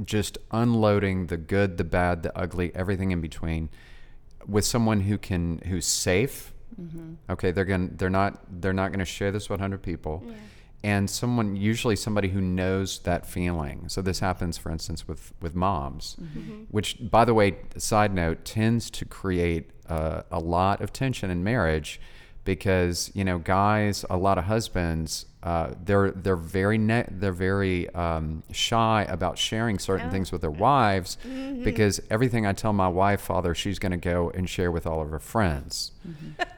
just 0.05 0.37
unloading 0.51 1.27
the 1.27 1.37
good 1.37 1.77
the 1.77 1.83
bad 1.83 2.23
the 2.23 2.35
ugly 2.37 2.73
everything 2.73 3.11
in 3.11 3.21
between 3.21 3.69
with 4.47 4.65
someone 4.65 5.01
who 5.01 5.17
can 5.17 5.59
who's 5.67 5.85
safe. 5.85 6.53
Okay 7.29 7.51
they're 7.51 7.65
going 7.65 7.95
they're 7.97 8.09
not 8.09 8.39
they're 8.61 8.73
not 8.73 8.89
going 8.91 8.99
to 8.99 9.05
share 9.05 9.31
this 9.31 9.49
with 9.49 9.59
100 9.59 9.83
people 9.83 10.23
and 10.83 11.09
someone 11.09 11.55
usually 11.55 11.95
somebody 11.95 12.29
who 12.29 12.41
knows 12.41 12.99
that 12.99 13.25
feeling. 13.25 13.87
So 13.89 14.01
this 14.01 14.19
happens 14.19 14.57
for 14.57 14.71
instance 14.71 15.07
with 15.07 15.33
with 15.41 15.55
moms 15.55 16.17
which 16.69 16.97
by 17.11 17.25
the 17.25 17.33
way 17.33 17.57
side 17.77 18.13
note 18.13 18.45
tends 18.45 18.89
to 18.91 19.05
create 19.05 19.69
uh, 19.89 20.21
a 20.31 20.39
lot 20.39 20.81
of 20.81 20.91
tension 20.93 21.29
in 21.29 21.43
marriage 21.43 21.99
because 22.43 23.11
you 23.13 23.23
know 23.23 23.37
guys 23.37 24.03
a 24.09 24.17
lot 24.17 24.37
of 24.37 24.45
husbands 24.45 25.25
uh, 25.43 25.71
they're 25.85 26.11
they're 26.11 26.35
very 26.35 26.77
ne- 26.77 27.07
they're 27.11 27.31
very 27.31 27.87
um, 27.93 28.41
shy 28.51 29.05
about 29.09 29.37
sharing 29.37 29.77
certain 29.79 30.09
things 30.11 30.31
with 30.31 30.41
their 30.41 30.51
wives 30.51 31.17
because 31.63 31.99
everything 32.09 32.45
I 32.47 32.53
tell 32.53 32.73
my 32.73 32.87
wife 32.87 33.21
father 33.21 33.53
she's 33.53 33.77
going 33.79 33.91
to 33.91 33.97
go 33.97 34.31
and 34.31 34.49
share 34.49 34.71
with 34.71 34.87
all 34.87 35.01
of 35.01 35.09
her 35.11 35.19
friends 35.19 35.91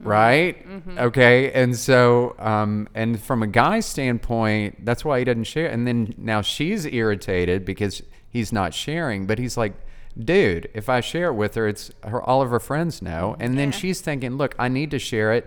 Mm-hmm. 0.00 0.08
right? 0.08 0.68
Mm-hmm. 0.68 0.98
Okay, 0.98 1.52
and 1.52 1.76
so, 1.76 2.34
um, 2.38 2.88
and 2.94 3.20
from 3.20 3.42
a 3.42 3.46
guy's 3.46 3.86
standpoint, 3.86 4.84
that's 4.84 5.04
why 5.04 5.18
he 5.18 5.24
doesn't 5.24 5.44
share. 5.44 5.68
And 5.68 5.86
then 5.86 6.14
now 6.16 6.40
she's 6.42 6.86
irritated 6.86 7.64
because 7.64 8.02
he's 8.28 8.52
not 8.52 8.72
sharing, 8.74 9.26
but 9.26 9.38
he's 9.38 9.56
like, 9.56 9.74
dude, 10.18 10.68
if 10.74 10.88
I 10.88 11.00
share 11.00 11.28
it 11.28 11.34
with 11.34 11.54
her, 11.54 11.68
it's 11.68 11.90
her 12.04 12.22
all 12.22 12.40
of 12.42 12.50
her 12.50 12.60
friends 12.60 13.02
know, 13.02 13.32
mm-hmm. 13.32 13.42
and 13.42 13.58
then 13.58 13.68
Yeah. 13.72 13.78
she's 13.78 14.00
thinking, 14.00 14.36
look, 14.36 14.54
I 14.58 14.68
need 14.68 14.90
to 14.92 14.98
share 14.98 15.32
it 15.34 15.46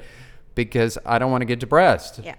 because 0.55 0.97
I 1.05 1.17
don't 1.19 1.31
want 1.31 1.41
to 1.41 1.45
get 1.45 1.59
depressed. 1.59 2.19
Yeah. 2.23 2.35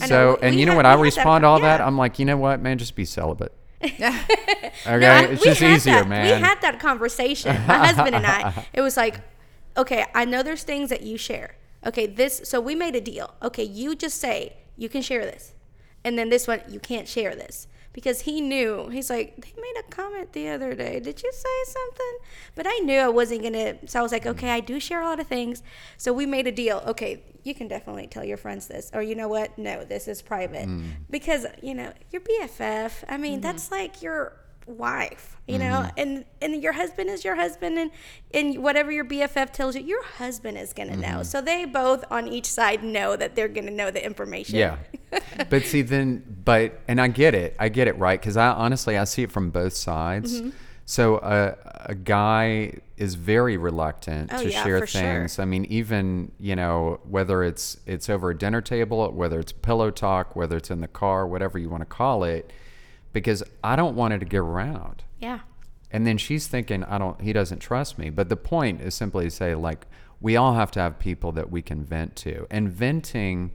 I 0.00 0.06
So, 0.06 0.08
know, 0.32 0.38
and 0.40 0.58
you 0.58 0.66
know 0.66 0.72
had- 0.72 0.76
what? 0.76 0.86
I 0.86 0.90
had 0.90 0.98
that 0.98 1.02
respond 1.02 1.42
to 1.42 1.46
con- 1.46 1.52
all 1.52 1.60
that. 1.60 1.80
I'm 1.80 1.98
like, 1.98 2.18
you 2.18 2.24
know 2.24 2.36
what, 2.36 2.62
man, 2.62 2.78
just 2.78 2.94
be 2.94 3.04
celibate. 3.04 3.52
okay, 3.82 4.04
I- 4.86 5.24
it's 5.24 5.40
we 5.42 5.48
just 5.50 5.60
had 5.60 5.70
easier, 5.74 5.94
that- 5.94 6.08
man. 6.08 6.40
We 6.40 6.46
had 6.46 6.60
that 6.62 6.78
conversation, 6.80 7.54
my 7.66 7.86
husband 7.88 8.14
and 8.14 8.26
I. 8.26 8.66
It 8.72 8.80
was 8.80 8.96
like, 8.96 9.20
okay, 9.76 10.06
I 10.14 10.24
know 10.24 10.42
there's 10.42 10.62
things 10.62 10.90
that 10.90 11.02
you 11.02 11.16
share. 11.16 11.56
Okay, 11.84 12.06
this, 12.06 12.42
so 12.44 12.60
we 12.60 12.74
made 12.74 12.94
a 12.94 13.00
deal. 13.00 13.34
Okay, 13.42 13.64
you 13.64 13.94
just 13.94 14.18
say 14.18 14.56
you 14.76 14.88
can 14.88 15.02
share 15.02 15.24
this. 15.24 15.54
And 16.04 16.18
then 16.18 16.30
this 16.30 16.46
one, 16.46 16.60
you 16.68 16.80
can't 16.80 17.08
share 17.08 17.34
this. 17.34 17.68
Because 17.92 18.22
he 18.22 18.40
knew, 18.40 18.88
he's 18.88 19.10
like, 19.10 19.36
they 19.36 19.52
made 19.54 19.74
a 19.80 19.82
comment 19.90 20.32
the 20.32 20.48
other 20.48 20.74
day. 20.74 20.98
Did 20.98 21.22
you 21.22 21.30
say 21.30 21.72
something? 21.72 22.18
But 22.54 22.66
I 22.66 22.78
knew 22.78 22.98
I 22.98 23.08
wasn't 23.08 23.42
going 23.42 23.52
to. 23.52 23.76
So 23.86 24.00
I 24.00 24.02
was 24.02 24.12
like, 24.12 24.24
okay, 24.24 24.48
I 24.48 24.60
do 24.60 24.80
share 24.80 25.02
a 25.02 25.04
lot 25.04 25.20
of 25.20 25.26
things. 25.26 25.62
So 25.98 26.10
we 26.10 26.24
made 26.24 26.46
a 26.46 26.52
deal. 26.52 26.82
Okay, 26.86 27.22
you 27.42 27.54
can 27.54 27.68
definitely 27.68 28.06
tell 28.06 28.24
your 28.24 28.38
friends 28.38 28.66
this. 28.66 28.90
Or 28.94 29.02
you 29.02 29.14
know 29.14 29.28
what? 29.28 29.58
No, 29.58 29.84
this 29.84 30.08
is 30.08 30.22
private. 30.22 30.68
Mm. 30.68 30.86
Because, 31.10 31.44
you 31.62 31.74
know, 31.74 31.92
your 32.10 32.22
BFF, 32.22 33.04
I 33.10 33.18
mean, 33.18 33.34
mm-hmm. 33.34 33.40
that's 33.42 33.70
like 33.70 34.00
your 34.00 34.41
wife 34.66 35.36
you 35.48 35.58
know 35.58 35.64
mm-hmm. 35.64 35.98
and 35.98 36.24
and 36.40 36.62
your 36.62 36.72
husband 36.72 37.10
is 37.10 37.24
your 37.24 37.34
husband 37.34 37.76
and 37.76 37.90
and 38.32 38.62
whatever 38.62 38.92
your 38.92 39.04
bff 39.04 39.50
tells 39.52 39.74
you 39.74 39.82
your 39.82 40.04
husband 40.04 40.56
is 40.56 40.72
gonna 40.72 40.96
know 40.96 41.08
mm-hmm. 41.08 41.22
so 41.22 41.40
they 41.40 41.64
both 41.64 42.04
on 42.10 42.28
each 42.28 42.46
side 42.46 42.84
know 42.84 43.16
that 43.16 43.34
they're 43.34 43.48
gonna 43.48 43.70
know 43.70 43.90
the 43.90 44.04
information 44.04 44.56
Yeah. 44.56 44.76
but 45.50 45.64
see, 45.64 45.82
then, 45.82 46.22
but, 46.44 46.80
and 46.88 47.00
I 47.00 47.08
get 47.08 47.34
it. 47.34 47.56
I 47.58 47.68
get 47.68 47.88
it, 47.88 47.98
right? 47.98 48.20
Because 48.20 48.36
I 48.36 48.48
honestly, 48.48 48.96
I 48.96 49.04
see 49.04 49.22
it 49.22 49.32
from 49.32 49.50
both 49.50 49.74
sides. 49.74 50.40
Mm-hmm. 50.40 50.50
So 50.84 51.18
a, 51.18 51.56
a 51.86 51.94
guy 51.94 52.74
is 52.96 53.14
very 53.14 53.56
reluctant 53.56 54.30
Oh, 54.32 54.42
to 54.42 54.50
yeah, 54.50 54.64
share 54.64 54.80
for 54.80 54.86
sure. 54.86 55.00
things. 55.00 55.38
I 55.38 55.44
mean, 55.44 55.64
even, 55.66 56.32
you 56.38 56.56
know, 56.56 57.00
whether 57.08 57.42
it's 57.44 57.78
it's 57.86 58.10
over 58.10 58.30
a 58.30 58.36
dinner 58.36 58.60
table, 58.60 59.10
whether 59.12 59.38
it's 59.38 59.52
pillow 59.52 59.90
talk, 59.90 60.34
whether 60.34 60.56
it's 60.56 60.70
in 60.70 60.80
the 60.80 60.88
car, 60.88 61.26
whatever 61.26 61.58
you 61.58 61.68
want 61.68 61.82
to 61.82 61.86
call 61.86 62.24
it, 62.24 62.52
because 63.12 63.42
I 63.62 63.76
don't 63.76 63.96
want 63.96 64.14
it 64.14 64.18
to 64.20 64.24
get 64.26 64.38
around. 64.38 65.02
yeah 65.18 65.40
And 65.90 66.06
then 66.06 66.18
she's 66.18 66.46
thinking, 66.46 66.84
I 66.84 66.98
don't, 66.98 67.20
he 67.20 67.32
doesn't 67.32 67.58
trust 67.60 67.98
me. 67.98 68.10
But 68.10 68.28
the 68.28 68.36
point 68.36 68.80
is 68.80 68.94
simply 68.94 69.24
to 69.26 69.30
say, 69.30 69.54
like, 69.54 69.86
we 70.20 70.36
all 70.36 70.54
have 70.54 70.70
to 70.72 70.80
have 70.80 70.98
people 70.98 71.32
that 71.32 71.50
we 71.50 71.62
can 71.62 71.84
vent 71.84 72.16
to. 72.16 72.46
And 72.50 72.70
venting 72.70 73.50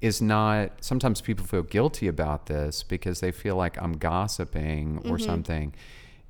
is 0.00 0.22
not, 0.22 0.70
sometimes 0.80 1.20
people 1.20 1.44
feel 1.44 1.62
guilty 1.62 2.06
about 2.08 2.46
this 2.46 2.82
because 2.82 3.20
they 3.20 3.32
feel 3.32 3.56
like 3.56 3.80
I'm 3.82 3.94
gossiping 3.98 5.02
or 5.10 5.18
something. 5.18 5.74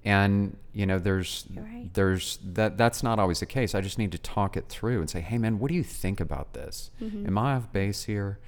And, 0.04 0.56
you 0.72 0.86
know, 0.86 0.98
there's, 0.98 1.44
Mm-hmm. 1.44 1.64
Right. 1.64 1.94
there's 1.94 2.38
that, 2.44 2.76
that's 2.76 3.02
not 3.02 3.18
always 3.18 3.40
the 3.40 3.46
case. 3.46 3.74
I 3.74 3.80
just 3.80 3.98
need 3.98 4.12
to 4.12 4.18
talk 4.18 4.56
it 4.56 4.68
through 4.68 5.00
and 5.00 5.08
say, 5.08 5.20
hey, 5.20 5.38
man, 5.38 5.58
what 5.58 5.68
do 5.68 5.74
you 5.74 5.82
think 5.84 6.20
about 6.20 6.52
this? 6.54 6.90
Mm-hmm. 7.00 7.26
Am 7.26 7.38
I 7.38 7.54
off 7.54 7.72
base 7.72 8.04
here? 8.04 8.38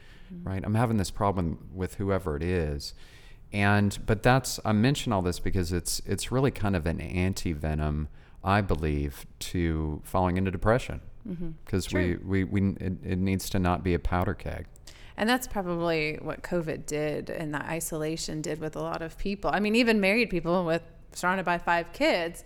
Right? 0.43 0.63
I'm 0.65 0.75
having 0.75 0.97
this 0.97 1.11
problem 1.13 1.69
with 1.73 1.95
whoever 1.97 2.35
it 2.37 2.43
is 2.43 2.95
and 3.53 3.99
but 4.07 4.23
that's 4.23 4.61
I 4.65 4.73
mention 4.73 5.13
all 5.13 5.23
this 5.23 5.39
because 5.39 5.73
it's 5.73 6.01
it's 6.07 6.33
really 6.33 6.51
kind 6.51 6.77
of 6.77 6.87
an 6.87 7.01
anti 7.01 7.53
venom, 7.53 8.09
I 8.45 8.61
believe, 8.61 9.27
to 9.41 10.01
falling 10.05 10.37
into 10.37 10.51
depression 10.51 11.01
mm-hmm. 11.29 11.51
because 11.65 11.93
we 11.93 12.17
we, 12.17 12.45
we 12.45 12.71
it, 12.81 12.95
it 13.05 13.19
needs 13.19 13.49
to 13.51 13.59
not 13.59 13.83
be 13.83 13.95
a 13.95 13.99
powder 13.99 14.35
keg. 14.35 14.67
And 15.19 15.29
that's 15.29 15.47
probably 15.47 16.19
what 16.21 16.43
COVID 16.43 16.85
did 16.85 17.31
and 17.31 17.55
that 17.55 17.65
isolation 17.65 18.43
did 18.43 18.61
with 18.61 18.77
a 18.77 18.81
lot 18.81 19.01
of 19.01 19.17
people. 19.17 19.51
I 19.53 19.61
mean, 19.61 19.75
even 19.75 19.99
married 19.99 20.29
people 20.29 20.65
with 20.67 20.83
surrounded 21.17 21.45
by 21.45 21.59
five 21.59 21.93
kids, 21.93 22.45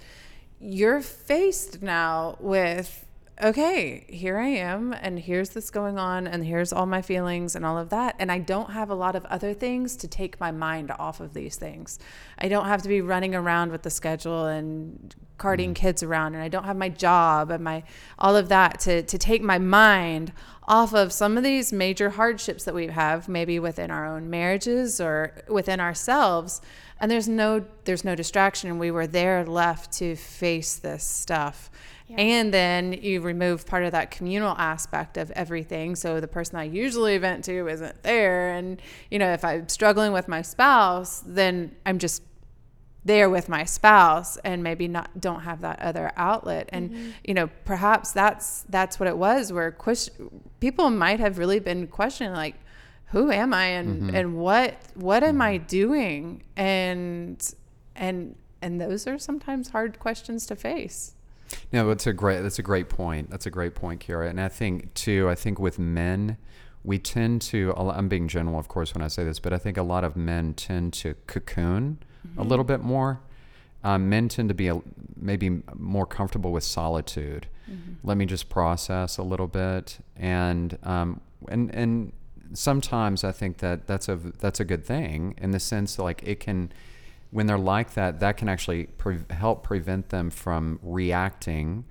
you're 0.61 1.01
faced 1.01 1.83
now 1.83 2.37
with, 2.41 3.07
okay, 3.43 4.05
here 4.09 4.39
I 4.39 4.49
am, 4.49 4.93
and 4.93 5.19
here's 5.19 5.51
this 5.51 5.71
going 5.71 5.99
on, 5.99 6.27
and 6.27 6.45
here's 6.45 6.73
all 6.73 6.87
my 6.87 7.03
feelings 7.03 7.57
and 7.57 7.65
all 7.65 7.79
of 7.79 7.91
that. 7.91 8.17
And 8.19 8.31
I 8.31 8.39
don't 8.39 8.71
have 8.71 8.91
a 8.91 8.95
lot 8.95 9.17
of 9.17 9.25
other 9.27 9.55
things 9.55 9.97
to 9.97 10.09
take 10.09 10.39
my 10.41 10.51
mind 10.51 10.91
off 10.99 11.21
of 11.21 11.35
these 11.35 11.57
things. 11.57 11.99
I 12.39 12.49
don't 12.49 12.67
have 12.67 12.83
to 12.83 12.89
be 12.89 13.01
running 13.01 13.35
around 13.35 13.73
with 13.73 13.83
the 13.83 13.91
schedule 13.91 14.47
and 14.47 15.15
carting 15.41 15.73
mm. 15.73 15.75
kids 15.75 16.03
around 16.03 16.35
and 16.35 16.43
I 16.45 16.49
don't 16.49 16.65
have 16.65 16.77
my 16.77 16.91
job 16.91 17.51
and 17.51 17.65
my 17.65 17.83
all 18.19 18.37
of 18.37 18.51
that 18.51 18.79
to 18.81 19.03
to 19.03 19.19
take 19.19 19.43
my 19.43 19.59
mind 19.59 20.33
off 20.69 20.93
of 20.95 21.13
some 21.13 21.37
of 21.37 21.43
these 21.43 21.73
major 21.73 22.11
hardships 22.11 22.65
that 22.65 22.75
we 22.75 22.89
have 22.89 23.29
maybe 23.29 23.59
within 23.59 23.91
our 23.91 24.07
own 24.07 24.29
marriages 24.31 25.01
or 25.01 25.43
within 25.49 25.81
ourselves 25.81 26.61
and 27.01 27.11
there's 27.11 27.27
no 27.27 27.65
there's 27.85 28.05
no 28.05 28.15
distraction 28.15 28.69
and 28.71 28.79
we 28.79 28.91
were 28.91 29.07
there 29.07 29.45
left 29.45 29.91
to 29.93 30.15
face 30.15 30.77
this 30.77 31.03
stuff 31.03 31.71
and 32.19 32.53
then 32.53 32.93
you 32.93 33.21
remove 33.21 33.67
part 33.67 33.85
of 33.85 33.93
that 33.93 34.11
communal 34.11 34.55
aspect 34.57 35.17
of 35.17 35.31
everything. 35.33 35.97
So 35.97 36.21
the 36.21 36.29
person 36.29 36.57
i 36.57 36.65
usually 36.65 37.17
vent 37.19 37.45
to 37.45 37.69
isn't 37.69 38.03
there. 38.03 38.51
And 38.51 38.81
you 39.11 39.19
know 39.19 39.33
if 39.33 39.45
i'm 39.45 39.69
struggling 39.69 40.13
with 40.13 40.29
my 40.29 40.43
spouse 40.43 41.23
then 41.27 41.75
i'm 41.87 41.99
just 41.99 42.23
there 43.05 43.31
with 43.31 43.49
my 43.49 43.65
spouse 43.65 44.37
and 44.39 44.63
maybe 44.63 44.87
not 44.87 45.21
don't 45.21 45.41
have 45.41 45.61
that 45.63 45.81
other 45.81 46.13
outlet. 46.17 46.69
And 46.73 46.91
mm-hmm. 46.91 47.11
you 47.25 47.35
know 47.35 47.49
perhaps 47.65 48.13
that's 48.13 48.65
that's 48.69 49.01
what 49.01 49.09
it 49.09 49.17
was 49.17 49.53
where 49.53 49.73
ques- 49.73 50.11
people 50.61 50.91
might 50.91 51.21
have 51.21 51.39
really 51.39 51.61
been 51.61 51.87
questioning 51.87 52.33
like 52.33 52.57
who 53.07 53.33
am 53.33 53.53
i 53.53 53.65
and 53.65 54.03
mm-hmm. 54.03 54.15
and 54.15 54.37
what 54.37 54.77
what 54.95 55.25
am 55.25 55.41
i 55.41 55.57
mm-hmm. 55.57 55.67
doing? 55.67 56.43
And 56.57 57.55
and 57.97 58.37
and 58.63 58.81
those 58.81 59.07
are 59.07 59.19
sometimes 59.19 59.71
hard 59.71 59.99
questions 59.99 60.47
to 60.47 60.57
face 60.57 61.15
No, 61.73 61.89
that's 61.89 62.07
a 62.07 62.13
great 62.13 62.43
that's 62.43 62.59
a 62.59 62.63
great 62.63 62.89
point. 62.89 63.31
That's 63.31 63.47
a 63.47 63.51
great 63.51 63.75
point, 63.75 64.05
Kira. 64.07 64.29
And 64.29 64.41
I 64.41 64.49
think 64.49 64.95
too, 64.95 65.29
I 65.29 65.35
think 65.35 65.59
with 65.59 65.79
men, 65.79 66.37
we 66.85 66.99
tend 66.99 67.43
to. 67.43 67.75
I'm 67.77 68.09
being 68.09 68.29
general, 68.29 68.59
of 68.59 68.69
course, 68.69 68.95
when 68.95 69.03
I 69.03 69.09
say 69.09 69.25
this, 69.25 69.39
but 69.39 69.53
I 69.53 69.59
think 69.59 69.77
a 69.77 69.83
lot 69.83 70.05
of 70.05 70.17
men 70.17 70.55
tend 70.55 70.93
to 70.95 71.15
cocoon 71.27 71.99
a 72.39 72.45
little 72.45 72.65
bit 72.65 72.81
more. 72.81 73.21
Um, 73.83 74.11
men 74.11 74.29
tend 74.29 74.49
to 74.51 74.55
be 74.55 74.69
a, 74.69 74.81
maybe 75.17 75.63
more 75.75 76.07
comfortable 76.07 76.53
with 76.53 76.65
solitude. 76.65 77.47
Let 78.03 78.17
me 78.17 78.27
just 78.27 78.49
process 78.49 79.17
a 79.19 79.23
little 79.23 79.47
bit, 79.47 79.99
and 80.17 80.77
um, 80.83 81.21
and 81.49 81.75
and 81.75 82.13
sometimes 82.53 83.25
I 83.25 83.33
think 83.33 83.59
that 83.59 83.87
that's 83.87 84.09
a 84.09 84.17
that's 84.17 84.59
a 84.61 84.65
good 84.65 84.85
thing 84.85 85.35
in 85.39 85.51
the 85.53 85.61
sense 85.61 85.97
that, 85.97 86.03
like 86.03 86.23
it 86.25 86.41
can 86.41 86.73
when 87.31 87.47
they're 87.47 87.59
like 87.59 87.95
that, 87.95 88.21
that 88.21 88.37
can 88.37 88.49
actually 88.49 88.85
pre- 88.87 89.25
help 89.31 89.63
prevent 89.63 90.09
them 90.09 90.31
from 90.31 90.79
reacting, 90.83 91.85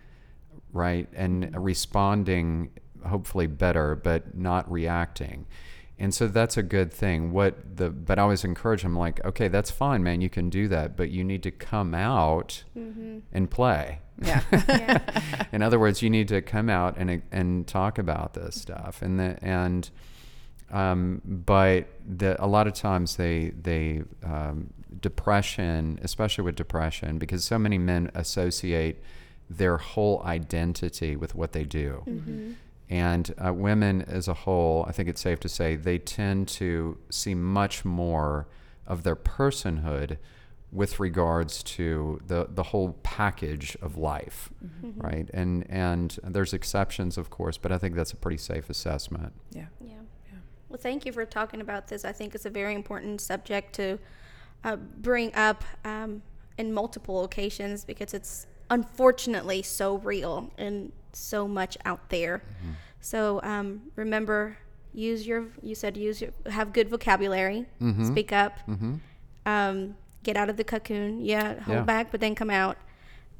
right, 0.73 1.07
and 1.13 1.55
responding 1.55 2.71
hopefully 3.07 3.47
better, 3.47 3.95
but 3.95 4.35
not 4.37 4.69
reacting. 4.69 5.45
And 5.97 6.13
so 6.13 6.27
that's 6.27 6.55
a 6.55 6.63
good 6.63 6.93
thing. 6.93 7.31
What 7.33 7.75
the 7.77 7.89
but 7.89 8.17
I 8.17 8.21
always 8.21 8.45
encourage 8.45 8.83
them 8.83 8.95
like, 8.95 9.23
okay, 9.25 9.49
that's 9.49 9.69
fine, 9.69 10.01
man. 10.01 10.21
You 10.21 10.29
can 10.29 10.49
do 10.49 10.69
that, 10.69 10.95
but 10.95 11.09
you 11.09 11.25
need 11.25 11.43
to 11.43 11.51
come 11.51 11.93
out 11.93 12.63
and 12.75 13.49
play. 13.51 13.99
yeah 14.21 14.41
yeah 14.51 15.45
In 15.51 15.61
other 15.61 15.77
words, 15.77 16.01
you 16.01 16.09
need 16.09 16.29
to 16.29 16.41
come 16.41 16.69
out 16.69 16.95
and 16.97 17.21
and 17.31 17.67
talk 17.67 17.97
about 17.97 18.33
this 18.33 18.61
stuff. 18.61 19.01
And 19.01 19.19
the 19.19 19.37
and 19.41 19.89
um, 20.71 21.21
but 21.25 21.87
the, 22.07 22.41
a 22.43 22.47
lot 22.47 22.67
of 22.67 22.73
times 22.73 23.17
they 23.17 23.49
they 23.61 24.03
um, 24.23 24.73
depression, 25.01 25.99
especially 26.01 26.43
with 26.43 26.55
depression, 26.55 27.17
because 27.17 27.43
so 27.43 27.59
many 27.59 27.77
men 27.77 28.11
associate 28.13 29.01
their 29.49 29.77
whole 29.77 30.21
identity 30.23 31.15
with 31.15 31.35
what 31.35 31.53
they 31.53 31.63
do. 31.63 32.03
Mm-hmm. 32.07 32.51
And 32.89 33.33
uh, 33.43 33.53
women 33.53 34.01
as 34.03 34.27
a 34.27 34.33
whole, 34.33 34.85
I 34.87 34.91
think 34.91 35.09
it's 35.09 35.21
safe 35.21 35.39
to 35.41 35.49
say, 35.49 35.75
they 35.75 35.99
tend 35.99 36.47
to 36.49 36.97
see 37.09 37.35
much 37.35 37.85
more 37.85 38.47
of 38.87 39.03
their 39.03 39.15
personhood 39.15 40.17
with 40.71 40.99
regards 40.99 41.63
to 41.63 42.19
the, 42.25 42.47
the 42.49 42.63
whole 42.63 42.93
package 43.03 43.75
of 43.81 43.97
life, 43.97 44.49
mm-hmm. 44.63 44.87
Mm-hmm. 44.87 45.01
right? 45.01 45.29
And 45.33 45.65
and 45.69 46.17
there's 46.23 46.53
exceptions, 46.53 47.17
of 47.17 47.29
course, 47.29 47.57
but 47.57 47.71
I 47.71 47.77
think 47.77 47.95
that's 47.95 48.11
a 48.11 48.15
pretty 48.15 48.37
safe 48.37 48.69
assessment. 48.69 49.33
yeah 49.51 49.65
yeah 49.81 49.95
Well, 50.69 50.79
thank 50.79 51.05
you 51.05 51.11
for 51.11 51.25
talking 51.25 51.61
about 51.61 51.87
this. 51.87 52.05
I 52.05 52.11
think 52.11 52.35
it's 52.35 52.45
a 52.45 52.51
very 52.51 52.75
important 52.75 53.21
subject 53.21 53.73
to 53.75 53.97
uh, 54.63 54.75
bring 54.75 55.33
up 55.35 55.63
um, 55.85 56.21
in 56.57 56.73
multiple 56.73 57.23
occasions 57.23 57.85
because 57.85 58.13
it's 58.13 58.47
unfortunately 58.69 59.61
so 59.61 59.97
real 59.97 60.51
and 60.57 60.91
so 61.13 61.47
much 61.47 61.77
out 61.85 62.09
there. 62.09 62.43
So 63.01 63.39
um, 63.43 63.81
remember, 63.95 64.57
use 64.93 65.25
your. 65.25 65.45
You 65.61 65.75
said 65.75 65.95
use 65.97 66.21
your 66.21 66.31
have 66.49 66.73
good 66.73 66.89
vocabulary. 66.89 67.65
Speak 68.05 68.31
up. 68.33 68.59
Um, 69.45 69.95
get 70.23 70.35
out 70.37 70.49
of 70.49 70.57
the 70.57 70.63
cocoon. 70.63 71.21
Yeah, 71.21 71.59
hold 71.61 71.77
Yeah. 71.77 71.83
back, 71.83 72.11
but 72.11 72.19
then 72.19 72.35
come 72.35 72.49
out. 72.49 72.77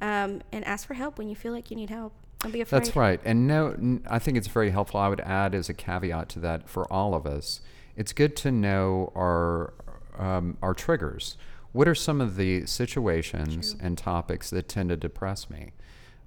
Um, 0.02 0.40
and 0.50 0.64
ask 0.64 0.86
for 0.86 0.94
help 0.94 1.18
when 1.18 1.28
you 1.28 1.36
feel 1.36 1.52
like 1.52 1.70
you 1.70 1.76
need 1.76 1.90
help. 1.90 2.14
Don't 2.38 2.52
be 2.52 2.62
afraid. 2.62 2.78
That's 2.84 2.96
right. 2.96 3.20
And 3.22 3.46
no, 3.46 3.72
n- 3.72 4.02
I 4.08 4.18
think 4.18 4.38
it's 4.38 4.46
very 4.48 4.70
helpful. 4.70 4.98
I 4.98 5.08
would 5.10 5.20
add 5.20 5.54
as 5.54 5.68
a 5.68 5.74
caveat 5.74 6.30
to 6.30 6.38
that 6.40 6.70
for 6.70 6.90
all 6.90 7.14
of 7.14 7.26
us, 7.26 7.60
it's 7.96 8.14
good 8.14 8.34
to 8.36 8.50
know 8.50 9.12
our 9.14 9.74
um, 10.20 10.56
our 10.62 10.74
triggers. 10.74 11.36
What 11.72 11.88
are 11.88 11.94
some 11.94 12.20
of 12.20 12.36
the 12.36 12.66
situations 12.66 13.76
and 13.80 13.96
topics 13.96 14.50
that 14.50 14.68
tend 14.68 14.88
to 14.90 14.96
depress 14.96 15.48
me, 15.48 15.72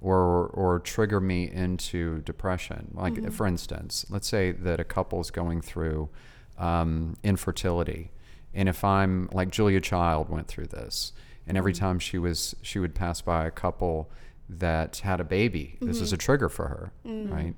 or 0.01 0.47
or 0.47 0.79
trigger 0.79 1.19
me 1.19 1.49
into 1.51 2.21
depression? 2.21 2.91
Like 2.93 3.31
for 3.31 3.45
instance, 3.45 4.05
let's 4.09 4.27
say 4.27 4.51
that 4.51 4.79
a 4.79 4.83
couple's 4.83 5.31
going 5.31 5.61
through 5.61 6.09
um, 6.57 7.17
infertility, 7.23 8.11
and 8.53 8.69
if 8.69 8.83
I'm 8.83 9.29
like 9.33 9.49
Julia 9.51 9.81
Child 9.81 10.29
went 10.29 10.47
through 10.47 10.67
this, 10.67 11.11
and 11.45 11.57
every 11.57 11.73
time 11.73 11.99
she 11.99 12.17
was 12.17 12.55
she 12.61 12.79
would 12.79 12.95
pass 12.95 13.21
by 13.21 13.45
a 13.45 13.51
couple 13.51 14.09
that 14.49 14.97
had 14.97 15.19
a 15.19 15.25
baby, 15.25 15.77
this 15.81 15.99
is 15.99 16.13
a 16.13 16.17
trigger 16.17 16.47
for 16.49 16.67
her, 16.69 16.93
right? 17.33 17.55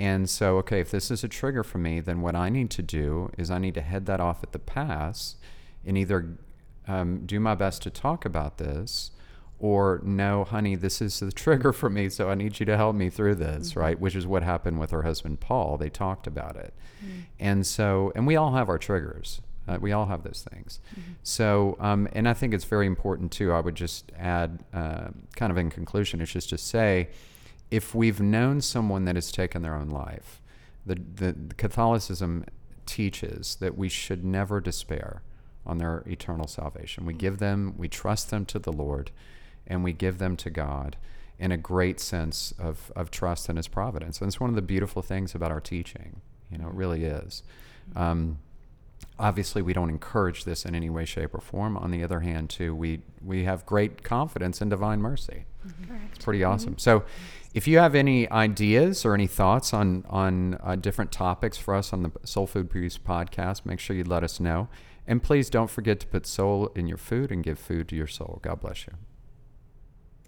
And 0.00 0.30
so, 0.30 0.58
okay, 0.58 0.80
if 0.80 0.90
this 0.92 1.10
is 1.10 1.24
a 1.24 1.28
trigger 1.28 1.64
for 1.64 1.78
me, 1.78 1.98
then 2.00 2.20
what 2.20 2.36
I 2.36 2.48
need 2.50 2.70
to 2.70 2.82
do 2.82 3.30
is 3.36 3.50
I 3.50 3.58
need 3.58 3.74
to 3.74 3.80
head 3.80 4.06
that 4.06 4.20
off 4.20 4.44
at 4.44 4.52
the 4.52 4.60
pass 4.60 5.34
and 5.86 5.96
either 5.96 6.36
um, 6.86 7.26
do 7.26 7.38
my 7.40 7.54
best 7.54 7.82
to 7.82 7.90
talk 7.90 8.24
about 8.24 8.58
this 8.58 9.10
or 9.60 10.00
no, 10.04 10.44
honey, 10.44 10.76
this 10.76 11.02
is 11.02 11.18
the 11.18 11.32
trigger 11.32 11.72
for 11.72 11.90
me, 11.90 12.08
so 12.08 12.30
I 12.30 12.34
need 12.34 12.60
you 12.60 12.66
to 12.66 12.76
help 12.76 12.94
me 12.94 13.10
through 13.10 13.36
this, 13.36 13.74
right? 13.74 13.98
Which 13.98 14.14
is 14.14 14.26
what 14.26 14.44
happened 14.44 14.78
with 14.78 14.92
her 14.92 15.02
husband, 15.02 15.40
Paul. 15.40 15.76
They 15.76 15.90
talked 15.90 16.26
about 16.26 16.56
it. 16.56 16.72
And 17.40 17.66
so, 17.66 18.12
and 18.14 18.26
we 18.26 18.36
all 18.36 18.52
have 18.52 18.68
our 18.68 18.78
triggers. 18.78 19.40
Uh, 19.66 19.76
we 19.80 19.92
all 19.92 20.06
have 20.06 20.22
those 20.22 20.46
things. 20.48 20.80
So, 21.24 21.76
um, 21.80 22.08
and 22.12 22.28
I 22.28 22.34
think 22.34 22.54
it's 22.54 22.64
very 22.64 22.86
important 22.86 23.32
too. 23.32 23.52
I 23.52 23.60
would 23.60 23.74
just 23.74 24.12
add, 24.16 24.64
uh, 24.72 25.08
kind 25.34 25.50
of 25.50 25.58
in 25.58 25.70
conclusion, 25.70 26.20
it's 26.20 26.32
just 26.32 26.50
to 26.50 26.58
say, 26.58 27.08
if 27.70 27.94
we've 27.94 28.20
known 28.20 28.60
someone 28.60 29.04
that 29.06 29.16
has 29.16 29.30
taken 29.30 29.62
their 29.62 29.74
own 29.74 29.90
life, 29.90 30.40
the, 30.86 30.94
the 30.94 31.34
Catholicism 31.56 32.44
teaches 32.86 33.56
that 33.56 33.76
we 33.76 33.88
should 33.88 34.24
never 34.24 34.60
despair 34.60 35.22
on 35.68 35.78
their 35.78 36.02
eternal 36.06 36.46
salvation. 36.46 37.04
We 37.06 37.14
give 37.14 37.38
them, 37.38 37.74
we 37.76 37.88
trust 37.88 38.30
them 38.30 38.44
to 38.46 38.58
the 38.58 38.72
Lord, 38.72 39.10
and 39.66 39.84
we 39.84 39.92
give 39.92 40.18
them 40.18 40.36
to 40.38 40.50
God 40.50 40.96
in 41.38 41.52
a 41.52 41.56
great 41.56 42.00
sense 42.00 42.52
of, 42.58 42.90
of 42.96 43.10
trust 43.10 43.48
in 43.48 43.56
His 43.56 43.68
providence. 43.68 44.20
And 44.20 44.28
it's 44.28 44.40
one 44.40 44.50
of 44.50 44.56
the 44.56 44.62
beautiful 44.62 45.02
things 45.02 45.34
about 45.34 45.52
our 45.52 45.60
teaching. 45.60 46.20
You 46.50 46.58
know, 46.58 46.68
it 46.68 46.74
really 46.74 47.04
is. 47.04 47.42
Um, 47.94 48.38
obviously 49.18 49.62
we 49.62 49.72
don't 49.72 49.90
encourage 49.90 50.44
this 50.44 50.64
in 50.64 50.74
any 50.74 50.88
way 50.88 51.04
shape 51.04 51.34
or 51.34 51.40
form 51.40 51.76
on 51.76 51.90
the 51.90 52.02
other 52.02 52.20
hand 52.20 52.48
too 52.48 52.74
we 52.74 53.00
we 53.24 53.44
have 53.44 53.66
great 53.66 54.02
confidence 54.02 54.60
in 54.60 54.68
divine 54.68 55.00
mercy 55.00 55.44
it's 56.14 56.24
pretty 56.24 56.44
awesome 56.44 56.78
so 56.78 57.02
if 57.54 57.66
you 57.66 57.78
have 57.78 57.94
any 57.94 58.30
ideas 58.30 59.04
or 59.04 59.14
any 59.14 59.26
thoughts 59.26 59.74
on 59.74 60.04
on 60.08 60.58
uh, 60.62 60.76
different 60.76 61.10
topics 61.10 61.58
for 61.58 61.74
us 61.74 61.92
on 61.92 62.02
the 62.02 62.12
soul 62.24 62.46
food 62.46 62.70
priest 62.70 63.04
podcast 63.04 63.66
make 63.66 63.80
sure 63.80 63.96
you 63.96 64.04
let 64.04 64.22
us 64.22 64.38
know 64.38 64.68
and 65.08 65.22
please 65.22 65.50
don't 65.50 65.70
forget 65.70 65.98
to 65.98 66.06
put 66.06 66.26
soul 66.26 66.70
in 66.76 66.86
your 66.86 66.98
food 66.98 67.32
and 67.32 67.42
give 67.42 67.58
food 67.58 67.88
to 67.88 67.96
your 67.96 68.06
soul. 68.06 68.38
God 68.42 68.60
bless 68.60 68.86
you 68.86 68.92